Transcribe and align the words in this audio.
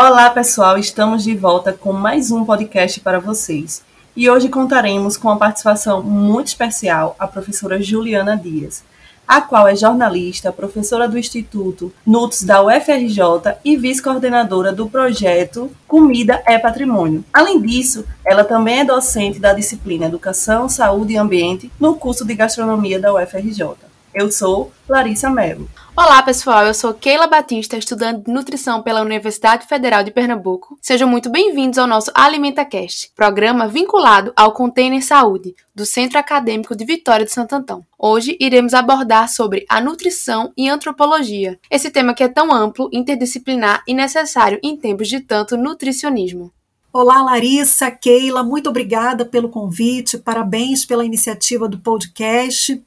Olá, 0.00 0.30
pessoal, 0.30 0.78
estamos 0.78 1.24
de 1.24 1.34
volta 1.34 1.72
com 1.72 1.92
mais 1.92 2.30
um 2.30 2.44
podcast 2.44 3.00
para 3.00 3.18
vocês. 3.18 3.82
E 4.14 4.30
hoje 4.30 4.48
contaremos 4.48 5.16
com 5.16 5.28
a 5.28 5.34
participação 5.34 6.04
muito 6.04 6.46
especial 6.46 7.16
a 7.18 7.26
professora 7.26 7.82
Juliana 7.82 8.36
Dias, 8.36 8.84
a 9.26 9.40
qual 9.40 9.66
é 9.66 9.74
jornalista, 9.74 10.52
professora 10.52 11.08
do 11.08 11.18
Instituto 11.18 11.92
NUTS 12.06 12.44
da 12.44 12.62
UFRJ 12.62 13.56
e 13.64 13.76
vice-coordenadora 13.76 14.72
do 14.72 14.88
projeto 14.88 15.68
Comida 15.88 16.40
é 16.46 16.56
Patrimônio. 16.60 17.24
Além 17.32 17.60
disso, 17.60 18.04
ela 18.24 18.44
também 18.44 18.78
é 18.78 18.84
docente 18.84 19.40
da 19.40 19.52
disciplina 19.52 20.06
Educação, 20.06 20.68
Saúde 20.68 21.14
e 21.14 21.16
Ambiente 21.16 21.72
no 21.80 21.96
curso 21.96 22.24
de 22.24 22.36
Gastronomia 22.36 23.00
da 23.00 23.12
UFRJ. 23.12 23.87
Eu 24.18 24.32
sou 24.32 24.72
Larissa 24.88 25.30
Mello. 25.30 25.70
Olá, 25.96 26.20
pessoal. 26.24 26.66
Eu 26.66 26.74
sou 26.74 26.92
Keila 26.92 27.28
Batista, 27.28 27.76
estudante 27.76 28.24
de 28.24 28.32
nutrição 28.32 28.82
pela 28.82 29.00
Universidade 29.00 29.64
Federal 29.68 30.02
de 30.02 30.10
Pernambuco. 30.10 30.76
Sejam 30.82 31.08
muito 31.08 31.30
bem-vindos 31.30 31.78
ao 31.78 31.86
nosso 31.86 32.10
AlimentaCast, 32.12 33.12
programa 33.14 33.68
vinculado 33.68 34.32
ao 34.34 34.50
Container 34.50 35.00
Saúde, 35.04 35.54
do 35.72 35.86
Centro 35.86 36.18
Acadêmico 36.18 36.74
de 36.74 36.84
Vitória 36.84 37.24
de 37.24 37.30
Santo 37.30 37.54
Antão. 37.54 37.86
Hoje 37.96 38.36
iremos 38.40 38.74
abordar 38.74 39.28
sobre 39.28 39.64
a 39.68 39.80
nutrição 39.80 40.52
e 40.56 40.68
antropologia, 40.68 41.56
esse 41.70 41.88
tema 41.88 42.12
que 42.12 42.24
é 42.24 42.28
tão 42.28 42.52
amplo, 42.52 42.90
interdisciplinar 42.92 43.84
e 43.86 43.94
necessário 43.94 44.58
em 44.64 44.76
tempos 44.76 45.06
de 45.06 45.20
tanto 45.20 45.56
nutricionismo. 45.56 46.52
Olá, 46.90 47.22
Larissa, 47.22 47.90
Keila, 47.90 48.42
muito 48.42 48.70
obrigada 48.70 49.22
pelo 49.26 49.50
convite, 49.50 50.16
parabéns 50.16 50.86
pela 50.86 51.04
iniciativa 51.04 51.68
do 51.68 51.78
podcast. 51.78 52.82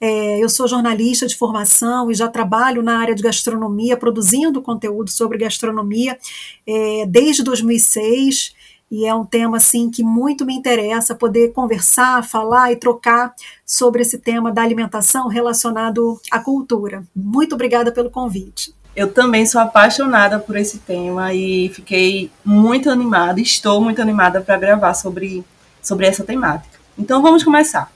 É, 0.00 0.42
eu 0.42 0.48
sou 0.48 0.66
jornalista 0.66 1.26
de 1.26 1.36
formação 1.36 2.10
e 2.10 2.14
já 2.14 2.28
trabalho 2.28 2.82
na 2.82 2.98
área 2.98 3.14
de 3.14 3.22
gastronomia, 3.22 3.94
produzindo 3.94 4.62
conteúdo 4.62 5.10
sobre 5.10 5.36
gastronomia 5.36 6.18
é, 6.66 7.04
desde 7.06 7.42
2006 7.42 8.54
e 8.90 9.04
é 9.04 9.14
um 9.14 9.24
tema 9.24 9.58
assim 9.58 9.90
que 9.90 10.02
muito 10.02 10.46
me 10.46 10.54
interessa 10.54 11.14
poder 11.14 11.52
conversar, 11.52 12.26
falar 12.26 12.72
e 12.72 12.76
trocar 12.76 13.34
sobre 13.66 14.00
esse 14.00 14.18
tema 14.18 14.50
da 14.50 14.62
alimentação 14.62 15.28
relacionado 15.28 16.18
à 16.30 16.38
cultura. 16.38 17.04
Muito 17.14 17.54
obrigada 17.54 17.92
pelo 17.92 18.10
convite. 18.10 18.74
Eu 18.94 19.10
também 19.10 19.46
sou 19.46 19.60
apaixonada 19.60 20.38
por 20.38 20.54
esse 20.56 20.78
tema 20.78 21.32
e 21.32 21.70
fiquei 21.70 22.30
muito 22.44 22.90
animada, 22.90 23.40
estou 23.40 23.80
muito 23.80 24.02
animada 24.02 24.42
para 24.42 24.58
gravar 24.58 24.92
sobre, 24.92 25.42
sobre 25.82 26.06
essa 26.06 26.22
temática. 26.22 26.78
Então 26.98 27.22
vamos 27.22 27.42
começar. 27.42 27.90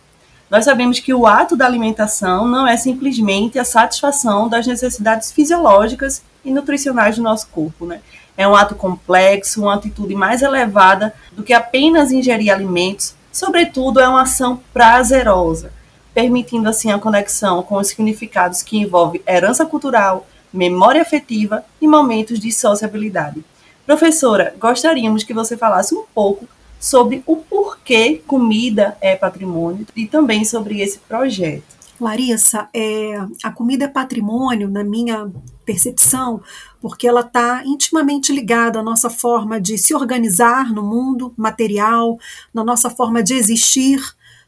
Nós 0.50 0.64
sabemos 0.64 0.98
que 0.98 1.12
o 1.12 1.26
ato 1.26 1.54
da 1.54 1.66
alimentação 1.66 2.46
não 2.48 2.66
é 2.66 2.76
simplesmente 2.76 3.58
a 3.58 3.64
satisfação 3.64 4.48
das 4.48 4.66
necessidades 4.66 5.32
fisiológicas 5.32 6.22
e 6.44 6.50
nutricionais 6.50 7.16
do 7.16 7.22
nosso 7.22 7.48
corpo, 7.48 7.84
né? 7.84 8.00
É 8.36 8.46
um 8.46 8.54
ato 8.54 8.74
complexo, 8.74 9.62
uma 9.62 9.74
atitude 9.74 10.14
mais 10.14 10.40
elevada 10.40 11.12
do 11.32 11.42
que 11.42 11.52
apenas 11.52 12.12
ingerir 12.12 12.52
alimentos, 12.52 13.14
sobretudo 13.32 13.98
é 13.98 14.08
uma 14.08 14.22
ação 14.22 14.60
prazerosa, 14.72 15.72
permitindo 16.14 16.68
assim 16.68 16.90
a 16.92 16.98
conexão 16.98 17.62
com 17.62 17.76
os 17.76 17.88
significados 17.88 18.62
que 18.62 18.78
envolvem 18.78 19.22
herança 19.26 19.66
cultural, 19.66 20.26
memória 20.56 21.02
afetiva 21.02 21.64
e 21.80 21.86
momentos 21.86 22.40
de 22.40 22.50
sociabilidade. 22.50 23.44
Professora, 23.84 24.54
gostaríamos 24.58 25.22
que 25.22 25.34
você 25.34 25.56
falasse 25.56 25.94
um 25.94 26.04
pouco 26.14 26.48
sobre 26.80 27.22
o 27.26 27.36
porquê 27.36 28.22
comida 28.26 28.96
é 29.00 29.14
patrimônio 29.14 29.86
e 29.94 30.06
também 30.06 30.44
sobre 30.44 30.80
esse 30.80 30.98
projeto. 30.98 31.76
Larissa, 32.00 32.68
é, 32.74 33.14
a 33.42 33.50
comida 33.50 33.86
é 33.86 33.88
patrimônio, 33.88 34.68
na 34.68 34.84
minha 34.84 35.30
percepção, 35.64 36.42
porque 36.80 37.08
ela 37.08 37.22
está 37.22 37.62
intimamente 37.64 38.32
ligada 38.32 38.80
à 38.80 38.82
nossa 38.82 39.08
forma 39.08 39.60
de 39.60 39.78
se 39.78 39.94
organizar 39.94 40.72
no 40.72 40.82
mundo 40.82 41.32
material, 41.36 42.18
na 42.52 42.62
nossa 42.62 42.90
forma 42.90 43.22
de 43.22 43.34
existir, 43.34 44.00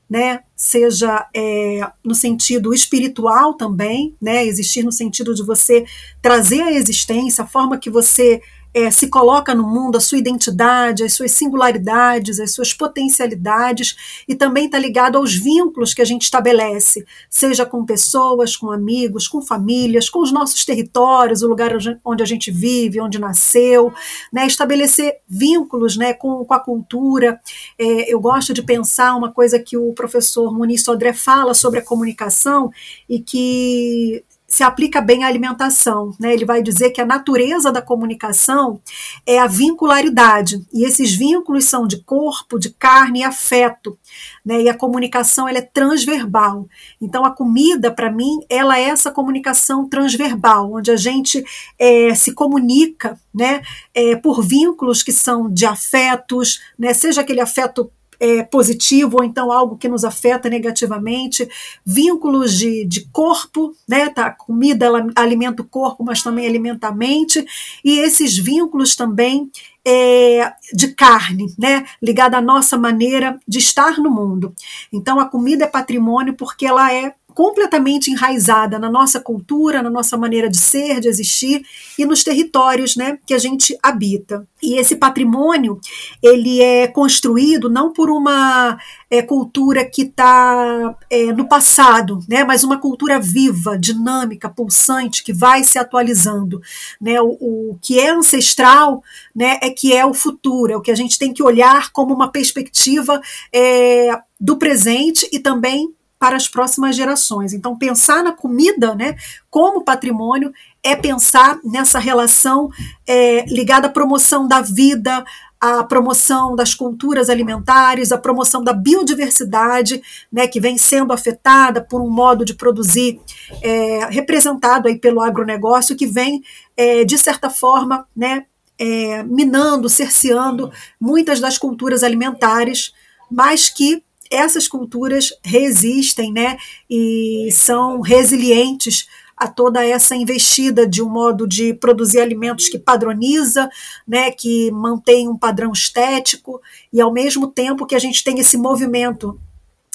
né? 0.08 0.41
Seja 0.56 1.28
é, 1.34 1.86
no 2.04 2.14
sentido 2.14 2.72
espiritual 2.72 3.54
também, 3.54 4.16
né? 4.20 4.44
Existir 4.44 4.82
no 4.82 4.92
sentido 4.92 5.34
de 5.34 5.42
você 5.42 5.84
trazer 6.22 6.62
à 6.62 6.72
existência 6.72 7.44
a 7.44 7.46
forma 7.46 7.78
que 7.78 7.91
você 7.91 8.41
é, 8.78 8.91
se 8.93 9.09
coloca 9.09 9.55
no 9.55 9.65
mundo, 9.65 9.99
a 9.99 10.00
sua 10.00 10.19
identidade, 10.19 11.03
as 11.03 11.12
suas 11.12 11.33
singularidades, 11.33 12.39
as 12.39 12.53
suas 12.53 12.72
potencialidades, 12.72 14.22
e 14.28 14.37
também 14.37 14.66
está 14.66 14.78
ligado 14.78 15.19
aos 15.19 15.34
vínculos 15.34 15.93
que 15.93 16.00
a 16.00 16.05
gente 16.05 16.22
estabelece, 16.22 17.05
seja 17.28 17.66
com 17.66 17.84
pessoas, 17.84 18.56
com 18.56 18.71
amigos, 18.71 19.27
com 19.27 19.43
famílias, 19.43 20.09
com 20.09 20.21
os 20.21 20.31
nossos 20.31 20.65
territórios, 20.65 21.43
o 21.43 21.49
lugar 21.49 21.72
onde 22.05 22.22
a 22.22 22.27
gente 22.27 22.53
vive, 22.53 23.00
onde 23.00 23.19
nasceu, 23.19 23.93
né, 24.33 24.47
estabelecer 24.47 25.16
vínculos 25.28 25.97
né, 25.97 26.12
com, 26.12 26.45
com 26.45 26.55
a 26.55 26.60
cultura. 26.60 27.41
É, 27.77 28.12
eu 28.12 28.21
gosto 28.21 28.55
de 28.55 28.62
pensar 28.62 29.16
uma 29.16 29.33
coisa 29.33 29.59
que 29.59 29.77
o 29.77 29.93
professor 29.93 30.56
Muniz 30.56 30.84
Sodré 30.84 31.12
fala 31.12 31.53
sobre 31.53 31.81
a 31.81 31.84
comunicação 31.84 32.71
e 33.09 33.19
que 33.19 34.25
se 34.48 34.62
aplica 34.62 35.03
bem 35.03 35.25
à 35.25 35.26
alimentação. 35.28 36.16
Né? 36.19 36.32
Ele 36.32 36.47
vai 36.47 36.62
dizer 36.62 36.91
que 36.91 37.03
a 37.03 37.06
natureza 37.06 37.70
da 37.70 37.82
comunicação 37.82 38.81
é 39.26 39.38
a 39.38 39.47
vincularidade, 39.47 40.64
e 40.72 40.86
esses 40.86 41.14
vínculos 41.14 41.66
são 41.66 41.86
de 41.86 42.03
corpo, 42.03 42.59
de 42.59 42.70
carne 42.70 43.20
e 43.20 43.25
afeto. 43.25 43.98
Né? 44.42 44.62
E 44.62 44.69
a 44.70 44.75
comunicação 44.75 45.47
ela 45.47 45.59
é 45.59 45.62
transverbal. 45.62 46.66
Então, 46.98 47.26
a 47.26 47.31
comida, 47.31 47.92
para 47.92 48.10
mim, 48.10 48.41
ela 48.48 48.78
é 48.78 48.84
essa 48.84 49.10
comunicação 49.10 49.86
transverbal, 49.86 50.72
onde 50.72 50.91
a 50.91 50.97
gente 50.97 51.44
é, 51.78 52.15
se 52.15 52.32
comunica 52.32 53.20
né, 53.34 53.60
é, 53.94 54.16
por 54.16 54.42
vínculos 54.42 55.03
que 55.03 55.12
são 55.12 55.50
de 55.50 55.66
afetos, 55.66 56.60
né, 56.78 56.94
seja 56.94 57.20
aquele 57.20 57.41
afeto 57.41 57.92
é, 58.20 58.42
positivo 58.42 59.18
ou 59.18 59.24
então 59.24 59.52
algo 59.52 59.76
que 59.76 59.88
nos 59.88 60.04
afeta 60.04 60.48
negativamente, 60.48 61.48
vínculos 61.84 62.56
de, 62.56 62.84
de 62.84 63.06
corpo, 63.12 63.74
né? 63.86 64.08
Tá? 64.08 64.26
A 64.26 64.30
comida 64.30 64.86
ela 64.86 65.06
alimenta 65.14 65.62
o 65.62 65.66
corpo, 65.66 66.04
mas 66.04 66.22
também 66.22 66.46
alimenta 66.46 66.88
a 66.88 66.94
mente, 66.94 67.44
e 67.84 67.98
esses 67.98 68.36
vínculos 68.36 68.96
também 68.96 69.50
é, 69.84 70.52
de 70.74 70.88
carne, 70.88 71.54
né? 71.58 71.86
Ligada 72.02 72.36
à 72.36 72.42
nossa 72.42 72.76
maneira 72.76 73.38
de 73.46 73.58
estar 73.58 73.98
no 73.98 74.10
mundo. 74.10 74.54
Então 74.92 75.18
a 75.18 75.26
comida 75.26 75.64
é 75.64 75.68
patrimônio 75.68 76.34
porque 76.34 76.66
ela 76.66 76.92
é 76.92 77.14
completamente 77.38 78.10
enraizada 78.10 78.81
na 78.81 78.91
nossa 78.91 79.21
cultura, 79.21 79.81
na 79.81 79.88
nossa 79.88 80.16
maneira 80.16 80.50
de 80.50 80.59
ser, 80.59 80.99
de 80.99 81.06
existir 81.06 81.65
e 81.97 82.04
nos 82.04 82.25
territórios, 82.25 82.97
né, 82.97 83.16
que 83.25 83.32
a 83.32 83.38
gente 83.38 83.78
habita. 83.81 84.44
E 84.60 84.76
esse 84.76 84.97
patrimônio 84.97 85.78
ele 86.21 86.60
é 86.60 86.88
construído 86.88 87.71
não 87.71 87.93
por 87.93 88.10
uma 88.10 88.77
é, 89.09 89.22
cultura 89.22 89.84
que 89.84 90.03
está 90.03 90.97
é, 91.09 91.32
no 91.32 91.47
passado, 91.47 92.25
né, 92.28 92.43
mas 92.43 92.65
uma 92.65 92.81
cultura 92.81 93.21
viva, 93.21 93.78
dinâmica, 93.78 94.48
pulsante, 94.48 95.22
que 95.22 95.33
vai 95.33 95.62
se 95.62 95.78
atualizando. 95.78 96.60
Né, 97.01 97.21
o, 97.21 97.28
o 97.41 97.78
que 97.80 98.01
é 98.01 98.10
ancestral 98.10 99.01
né, 99.33 99.60
é 99.62 99.71
que 99.71 99.95
é 99.95 100.04
o 100.04 100.12
futuro, 100.12 100.72
é 100.72 100.77
o 100.77 100.83
que 100.83 100.91
a 100.91 100.97
gente 100.97 101.16
tem 101.16 101.33
que 101.33 101.45
olhar 101.45 101.92
como 101.92 102.12
uma 102.12 102.33
perspectiva 102.33 103.21
é, 103.53 104.18
do 104.41 104.57
presente 104.57 105.28
e 105.33 105.39
também 105.39 105.95
para 106.18 106.36
as 106.36 106.48
próximas 106.48 106.97
gerações. 106.97 107.53
Então, 107.53 107.76
pensar 107.76 108.24
na 108.24 108.32
comida 108.32 108.94
né, 108.94 109.16
como 109.50 109.84
patrimônio 109.84 110.53
é 110.82 110.97
pensar 110.97 111.59
nessa 111.65 111.98
relação 111.98 112.68
é, 113.06 113.44
ligada 113.47 113.86
à 113.86 113.91
promoção 113.91 114.47
da 114.48 114.60
vida, 114.60 115.24
à 115.60 115.82
promoção 115.82 116.54
das 116.54 116.74
culturas 116.74 117.28
alimentares, 117.28 118.12
à 118.12 118.18
promoção 118.18 118.62
da 118.62 118.72
biodiversidade, 118.72 120.03
né, 120.32 120.47
que 120.47 120.60
vem 120.60 120.78
sendo 120.78 121.12
afetada 121.12 121.80
por 121.80 122.00
um 122.00 122.10
modo 122.10 122.44
de 122.44 122.54
produzir 122.54 123.21
é, 123.62 124.06
representado 124.10 124.88
aí 124.88 124.98
pelo 124.98 125.21
agronegócio, 125.21 125.97
que 125.97 126.06
vem, 126.06 126.42
é, 126.76 127.04
de 127.04 127.18
certa 127.18 127.50
forma, 127.50 128.06
né, 128.16 128.44
é, 128.78 129.22
minando, 129.24 129.88
cerceando 129.88 130.71
muitas 131.00 131.41
das 131.41 131.59
culturas 131.59 132.04
alimentares, 132.04 132.92
mas 133.30 133.68
que 133.68 134.03
essas 134.30 134.69
culturas 134.69 135.33
resistem, 135.42 136.33
né, 136.33 136.57
e 136.89 137.48
são 137.53 138.01
resilientes 138.01 139.09
a 139.36 139.47
toda 139.47 139.86
essa 139.86 140.16
investida 140.16 140.86
de 140.86 141.01
um 141.01 141.09
modo 141.09 141.47
de 141.47 141.72
produzir 141.72 142.21
alimentos 142.21 142.69
que 142.69 142.78
padroniza, 142.78 143.69
né, 144.07 144.30
que 144.33 144.71
mantém 144.72 145.28
um 145.28 145.36
padrão 145.36 145.72
estético, 145.72 146.60
e 146.92 147.01
ao 147.01 147.13
mesmo 147.13 147.47
tempo 147.47 147.86
que 147.86 147.95
a 147.95 148.01
gente 148.01 148.25
tem 148.25 148.39
esse 148.41 148.57
movimento 148.57 149.39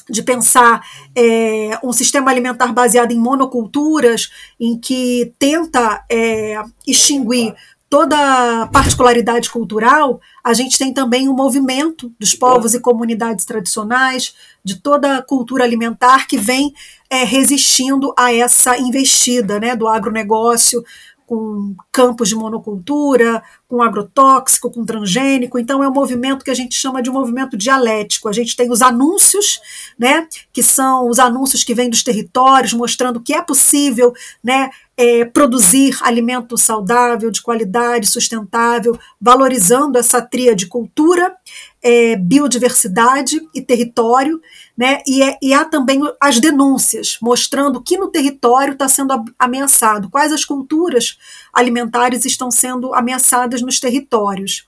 de 0.09 0.21
pensar 0.21 0.81
é, 1.15 1.79
um 1.83 1.93
sistema 1.93 2.29
alimentar 2.29 2.73
baseado 2.73 3.11
em 3.11 3.19
monoculturas, 3.19 4.29
em 4.59 4.77
que 4.77 5.33
tenta 5.39 6.03
é, 6.09 6.61
extinguir 6.85 7.55
toda 7.93 8.65
particularidade 8.73 9.51
cultural, 9.51 10.19
a 10.43 10.51
gente 10.51 10.79
tem 10.79 10.91
também 10.91 11.29
um 11.29 11.35
movimento 11.35 12.11
dos 12.19 12.33
povos 12.33 12.73
e 12.73 12.79
comunidades 12.79 13.45
tradicionais, 13.45 14.33
de 14.63 14.81
toda 14.81 15.17
a 15.17 15.21
cultura 15.21 15.63
alimentar 15.63 16.25
que 16.25 16.35
vem 16.35 16.73
é, 17.07 17.23
resistindo 17.23 18.11
a 18.17 18.33
essa 18.33 18.75
investida 18.79 19.59
né, 19.59 19.75
do 19.75 19.87
agronegócio, 19.87 20.83
com 21.25 21.75
campos 21.91 22.29
de 22.29 22.35
monocultura, 22.35 23.41
com 23.67 23.81
agrotóxico, 23.81 24.69
com 24.69 24.85
transgênico. 24.85 25.57
Então 25.57 25.83
é 25.83 25.87
um 25.87 25.93
movimento 25.93 26.43
que 26.43 26.51
a 26.51 26.55
gente 26.55 26.75
chama 26.75 27.01
de 27.01 27.09
um 27.09 27.13
movimento 27.13 27.55
dialético. 27.55 28.27
A 28.27 28.33
gente 28.33 28.55
tem 28.55 28.71
os 28.71 28.81
anúncios, 28.81 29.59
né, 29.97 30.27
que 30.51 30.61
são 30.61 31.07
os 31.07 31.19
anúncios 31.19 31.63
que 31.63 31.73
vêm 31.73 31.89
dos 31.89 32.03
territórios 32.03 32.73
mostrando 32.73 33.21
que 33.21 33.33
é 33.33 33.41
possível, 33.41 34.13
né, 34.43 34.69
é, 34.95 35.25
produzir 35.25 35.97
alimento 36.01 36.57
saudável, 36.57 37.31
de 37.31 37.41
qualidade, 37.41 38.09
sustentável, 38.09 38.97
valorizando 39.19 39.97
essa 39.97 40.21
tria 40.21 40.55
de 40.55 40.67
cultura, 40.67 41.35
é, 41.81 42.15
biodiversidade 42.15 43.41
e 43.53 43.61
território, 43.61 44.39
né? 44.77 45.01
E, 45.05 45.21
é, 45.21 45.37
e, 45.41 45.53
há 45.53 45.65
também 45.65 45.99
as 46.21 46.39
denúncias, 46.39 47.17
mostrando 47.21 47.81
que 47.81 47.97
no 47.97 48.09
território 48.09 48.73
está 48.73 48.87
sendo 48.87 49.13
ameaçado, 49.37 50.09
quais 50.09 50.31
as 50.31 50.45
culturas 50.45 51.17
alimentares 51.51 52.23
estão 52.25 52.49
sendo 52.49 52.93
ameaçadas 52.93 53.61
nos 53.61 53.79
territórios. 53.79 54.67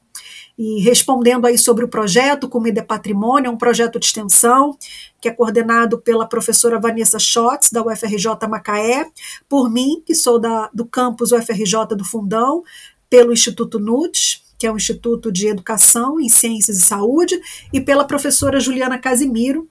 E 0.57 0.79
respondendo 0.81 1.45
aí 1.45 1.57
sobre 1.57 1.83
o 1.83 1.87
projeto 1.87 2.47
Comida 2.47 2.79
é 2.79 2.83
Patrimônio, 2.83 3.49
é 3.49 3.51
um 3.51 3.57
projeto 3.57 3.99
de 3.99 4.05
extensão 4.05 4.77
que 5.19 5.27
é 5.27 5.31
coordenado 5.31 5.99
pela 5.99 6.27
professora 6.27 6.79
Vanessa 6.79 7.19
Schotz, 7.19 7.71
da 7.71 7.83
UFRJ 7.83 8.47
Macaé, 8.47 9.07
por 9.49 9.69
mim, 9.69 10.01
que 10.05 10.15
sou 10.15 10.39
da, 10.39 10.69
do 10.73 10.85
campus 10.85 11.31
UFRJ 11.31 11.95
do 11.97 12.05
Fundão, 12.05 12.63
pelo 13.09 13.33
Instituto 13.33 13.79
NUTS, 13.79 14.43
que 14.57 14.65
é 14.65 14.71
um 14.71 14.77
Instituto 14.77 15.31
de 15.31 15.47
Educação 15.47 16.19
em 16.19 16.29
Ciências 16.29 16.77
e 16.77 16.85
Saúde, 16.85 17.39
e 17.73 17.81
pela 17.81 18.05
professora 18.05 18.59
Juliana 18.59 18.97
Casimiro, 18.97 19.67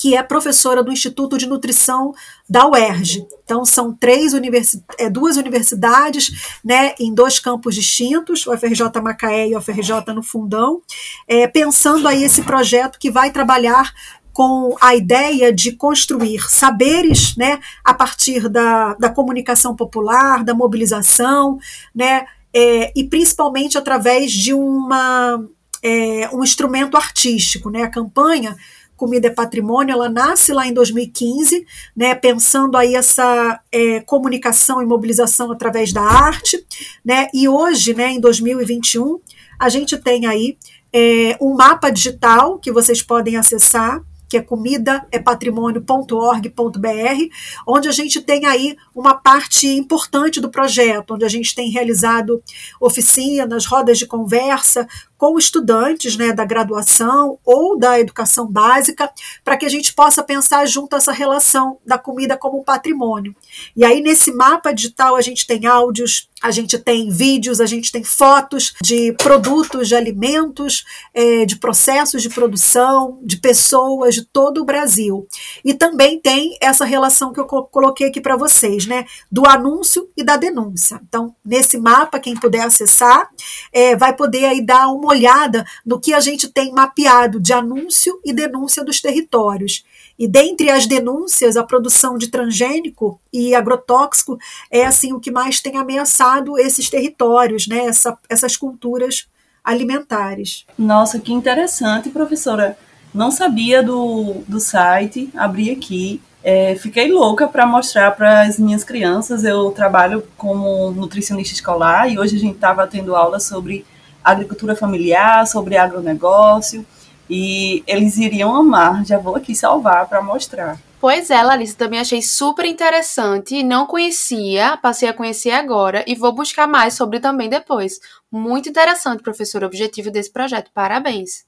que 0.00 0.16
é 0.16 0.22
professora 0.22 0.82
do 0.82 0.90
Instituto 0.90 1.36
de 1.36 1.46
Nutrição 1.46 2.14
da 2.48 2.66
UERJ. 2.66 3.22
Então, 3.44 3.66
são 3.66 3.92
três 3.92 4.32
universi 4.32 4.82
é, 4.98 5.10
duas 5.10 5.36
universidades 5.36 6.56
né, 6.64 6.94
em 6.98 7.12
dois 7.12 7.38
campos 7.38 7.74
distintos, 7.74 8.46
o 8.46 8.56
FRJ 8.56 8.98
Macaé 9.02 9.48
e 9.48 9.54
o 9.54 9.60
FRJ 9.60 10.14
no 10.14 10.22
Fundão, 10.22 10.80
é, 11.28 11.46
pensando 11.46 12.08
aí 12.08 12.24
esse 12.24 12.40
projeto 12.40 12.98
que 12.98 13.10
vai 13.10 13.30
trabalhar 13.30 13.92
com 14.32 14.74
a 14.80 14.96
ideia 14.96 15.52
de 15.52 15.72
construir 15.72 16.50
saberes 16.50 17.36
né, 17.36 17.60
a 17.84 17.92
partir 17.92 18.48
da, 18.48 18.94
da 18.94 19.10
comunicação 19.10 19.76
popular, 19.76 20.42
da 20.42 20.54
mobilização, 20.54 21.58
né, 21.94 22.24
é, 22.54 22.90
e 22.96 23.04
principalmente 23.04 23.76
através 23.76 24.32
de 24.32 24.54
uma, 24.54 25.44
é, 25.82 26.30
um 26.32 26.42
instrumento 26.42 26.96
artístico. 26.96 27.68
Né? 27.68 27.82
A 27.82 27.90
campanha 27.90 28.56
Comida 29.00 29.28
é 29.28 29.30
Patrimônio, 29.30 29.94
ela 29.94 30.10
nasce 30.10 30.52
lá 30.52 30.66
em 30.66 30.74
2015, 30.74 31.64
né, 31.96 32.14
pensando 32.14 32.76
aí 32.76 32.94
essa 32.94 33.58
é, 33.72 34.00
comunicação 34.00 34.82
e 34.82 34.84
mobilização 34.84 35.50
através 35.50 35.90
da 35.90 36.02
arte, 36.02 36.62
né, 37.02 37.28
e 37.32 37.48
hoje, 37.48 37.94
né, 37.94 38.10
em 38.10 38.20
2021, 38.20 39.18
a 39.58 39.70
gente 39.70 39.96
tem 39.96 40.26
aí 40.26 40.58
é, 40.92 41.34
um 41.40 41.54
mapa 41.54 41.88
digital 41.88 42.58
que 42.58 42.70
vocês 42.70 43.02
podem 43.02 43.38
acessar, 43.38 44.02
que 44.30 44.36
é 44.36 44.40
comidaepatrimônio.org.br, 44.40 47.34
onde 47.66 47.88
a 47.88 47.92
gente 47.92 48.22
tem 48.22 48.46
aí 48.46 48.76
uma 48.94 49.14
parte 49.14 49.66
importante 49.66 50.40
do 50.40 50.48
projeto, 50.48 51.14
onde 51.14 51.24
a 51.24 51.28
gente 51.28 51.52
tem 51.52 51.68
realizado 51.68 52.40
oficinas, 52.80 53.66
rodas 53.66 53.98
de 53.98 54.06
conversa 54.06 54.86
com 55.18 55.36
estudantes 55.36 56.16
né, 56.16 56.32
da 56.32 56.44
graduação 56.46 57.38
ou 57.44 57.78
da 57.78 58.00
educação 58.00 58.46
básica, 58.46 59.10
para 59.44 59.56
que 59.56 59.66
a 59.66 59.68
gente 59.68 59.92
possa 59.92 60.22
pensar 60.22 60.64
junto 60.64 60.96
essa 60.96 61.12
relação 61.12 61.76
da 61.84 61.98
comida 61.98 62.38
como 62.38 62.64
patrimônio. 62.64 63.36
E 63.76 63.84
aí, 63.84 64.00
nesse 64.00 64.32
mapa 64.32 64.72
digital, 64.72 65.16
a 65.16 65.20
gente 65.20 65.46
tem 65.46 65.66
áudios, 65.66 66.29
a 66.42 66.50
gente 66.50 66.78
tem 66.78 67.10
vídeos, 67.10 67.60
a 67.60 67.66
gente 67.66 67.92
tem 67.92 68.02
fotos 68.02 68.74
de 68.82 69.12
produtos, 69.14 69.88
de 69.88 69.94
alimentos, 69.94 70.84
é, 71.12 71.44
de 71.44 71.56
processos 71.56 72.22
de 72.22 72.28
produção, 72.28 73.18
de 73.22 73.36
pessoas 73.36 74.14
de 74.14 74.24
todo 74.24 74.62
o 74.62 74.64
Brasil. 74.64 75.26
E 75.64 75.74
também 75.74 76.18
tem 76.20 76.56
essa 76.60 76.84
relação 76.84 77.32
que 77.32 77.40
eu 77.40 77.44
coloquei 77.44 78.08
aqui 78.08 78.20
para 78.20 78.36
vocês, 78.36 78.86
né? 78.86 79.06
Do 79.30 79.46
anúncio 79.46 80.08
e 80.16 80.24
da 80.24 80.36
denúncia. 80.36 81.00
Então, 81.06 81.34
nesse 81.44 81.78
mapa, 81.78 82.18
quem 82.18 82.34
puder 82.34 82.62
acessar, 82.62 83.28
é, 83.72 83.96
vai 83.96 84.14
poder 84.14 84.46
aí 84.46 84.64
dar 84.64 84.88
uma 84.88 85.08
olhada 85.08 85.64
no 85.84 86.00
que 86.00 86.14
a 86.14 86.20
gente 86.20 86.48
tem 86.48 86.72
mapeado 86.72 87.40
de 87.40 87.52
anúncio 87.52 88.20
e 88.24 88.32
denúncia 88.32 88.84
dos 88.84 89.00
territórios. 89.00 89.84
E 90.20 90.28
dentre 90.28 90.68
as 90.68 90.86
denúncias, 90.86 91.56
a 91.56 91.64
produção 91.64 92.18
de 92.18 92.28
transgênico 92.28 93.18
e 93.32 93.54
agrotóxico 93.54 94.36
é 94.70 94.84
assim 94.84 95.14
o 95.14 95.18
que 95.18 95.30
mais 95.30 95.62
tem 95.62 95.78
ameaçado 95.78 96.58
esses 96.58 96.90
territórios, 96.90 97.66
né? 97.66 97.86
Essa, 97.86 98.18
essas 98.28 98.54
culturas 98.54 99.26
alimentares. 99.64 100.66
Nossa, 100.76 101.18
que 101.18 101.32
interessante, 101.32 102.10
professora. 102.10 102.76
Não 103.14 103.30
sabia 103.30 103.82
do, 103.82 104.42
do 104.46 104.60
site, 104.60 105.30
abri 105.34 105.70
aqui. 105.70 106.20
É, 106.44 106.74
fiquei 106.74 107.10
louca 107.10 107.48
para 107.48 107.64
mostrar 107.64 108.10
para 108.10 108.42
as 108.42 108.58
minhas 108.58 108.84
crianças. 108.84 109.42
Eu 109.42 109.70
trabalho 109.70 110.22
como 110.36 110.90
nutricionista 110.90 111.54
escolar 111.54 112.12
e 112.12 112.18
hoje 112.18 112.36
a 112.36 112.40
gente 112.40 112.56
estava 112.56 112.86
tendo 112.86 113.16
aula 113.16 113.40
sobre 113.40 113.86
agricultura 114.22 114.76
familiar, 114.76 115.46
sobre 115.46 115.78
agronegócio, 115.78 116.84
e 117.30 117.84
eles 117.86 118.18
iriam 118.18 118.54
amar. 118.54 119.04
Já 119.06 119.18
vou 119.18 119.36
aqui 119.36 119.54
salvar 119.54 120.08
para 120.08 120.20
mostrar. 120.20 120.78
Pois 121.00 121.30
é, 121.30 121.42
Larissa, 121.42 121.78
também 121.78 121.98
achei 121.98 122.20
super 122.20 122.66
interessante, 122.66 123.62
não 123.62 123.86
conhecia, 123.86 124.76
passei 124.76 125.08
a 125.08 125.14
conhecer 125.14 125.50
agora 125.50 126.04
e 126.06 126.14
vou 126.14 126.30
buscar 126.30 126.66
mais 126.66 126.92
sobre 126.92 127.20
também 127.20 127.48
depois. 127.48 127.98
Muito 128.30 128.68
interessante, 128.68 129.22
professor, 129.22 129.62
o 129.62 129.66
objetivo 129.66 130.10
desse 130.10 130.30
projeto. 130.30 130.70
Parabéns. 130.74 131.46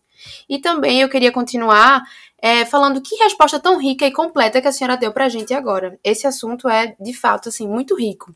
E 0.49 0.59
também 0.59 1.02
eu 1.02 1.09
queria 1.09 1.30
continuar 1.30 2.02
é, 2.40 2.64
falando 2.64 3.02
que 3.02 3.14
resposta 3.16 3.61
tão 3.61 3.78
rica 3.78 4.06
e 4.06 4.11
completa 4.11 4.61
que 4.61 4.68
a 4.68 4.73
senhora 4.73 4.97
deu 4.97 5.12
para 5.12 5.26
a 5.26 5.28
gente 5.28 5.52
agora. 5.52 5.99
Esse 6.02 6.26
assunto 6.26 6.68
é, 6.68 6.97
de 6.99 7.12
fato, 7.12 7.49
assim, 7.49 7.68
muito 7.68 7.95
rico. 7.95 8.35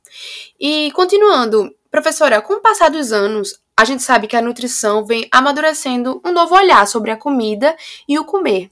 E 0.61 0.91
continuando, 0.93 1.75
professora, 1.91 2.43
com 2.43 2.55
o 2.55 2.61
passar 2.61 2.91
dos 2.91 3.11
anos, 3.11 3.59
a 3.79 3.85
gente 3.85 4.03
sabe 4.03 4.27
que 4.27 4.37
a 4.37 4.41
nutrição 4.41 5.05
vem 5.05 5.29
amadurecendo 5.31 6.21
um 6.25 6.33
novo 6.33 6.55
olhar 6.55 6.87
sobre 6.87 7.11
a 7.11 7.17
comida 7.17 7.77
e 8.09 8.19
o 8.19 8.25
comer. 8.25 8.71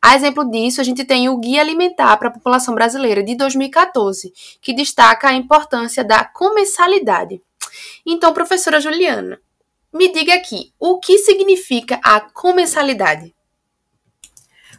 A 0.00 0.14
exemplo 0.16 0.50
disso, 0.50 0.80
a 0.80 0.84
gente 0.84 1.04
tem 1.04 1.28
o 1.28 1.36
Guia 1.36 1.60
Alimentar 1.60 2.16
para 2.16 2.28
a 2.28 2.32
População 2.32 2.74
Brasileira 2.74 3.22
de 3.22 3.34
2014, 3.34 4.32
que 4.62 4.72
destaca 4.72 5.28
a 5.28 5.34
importância 5.34 6.02
da 6.02 6.24
comensalidade. 6.24 7.42
Então, 8.06 8.32
professora 8.32 8.80
Juliana, 8.80 9.38
me 9.92 10.10
diga 10.10 10.34
aqui, 10.34 10.72
o 10.78 10.98
que 10.98 11.18
significa 11.18 12.00
a 12.02 12.20
comensalidade? 12.20 13.34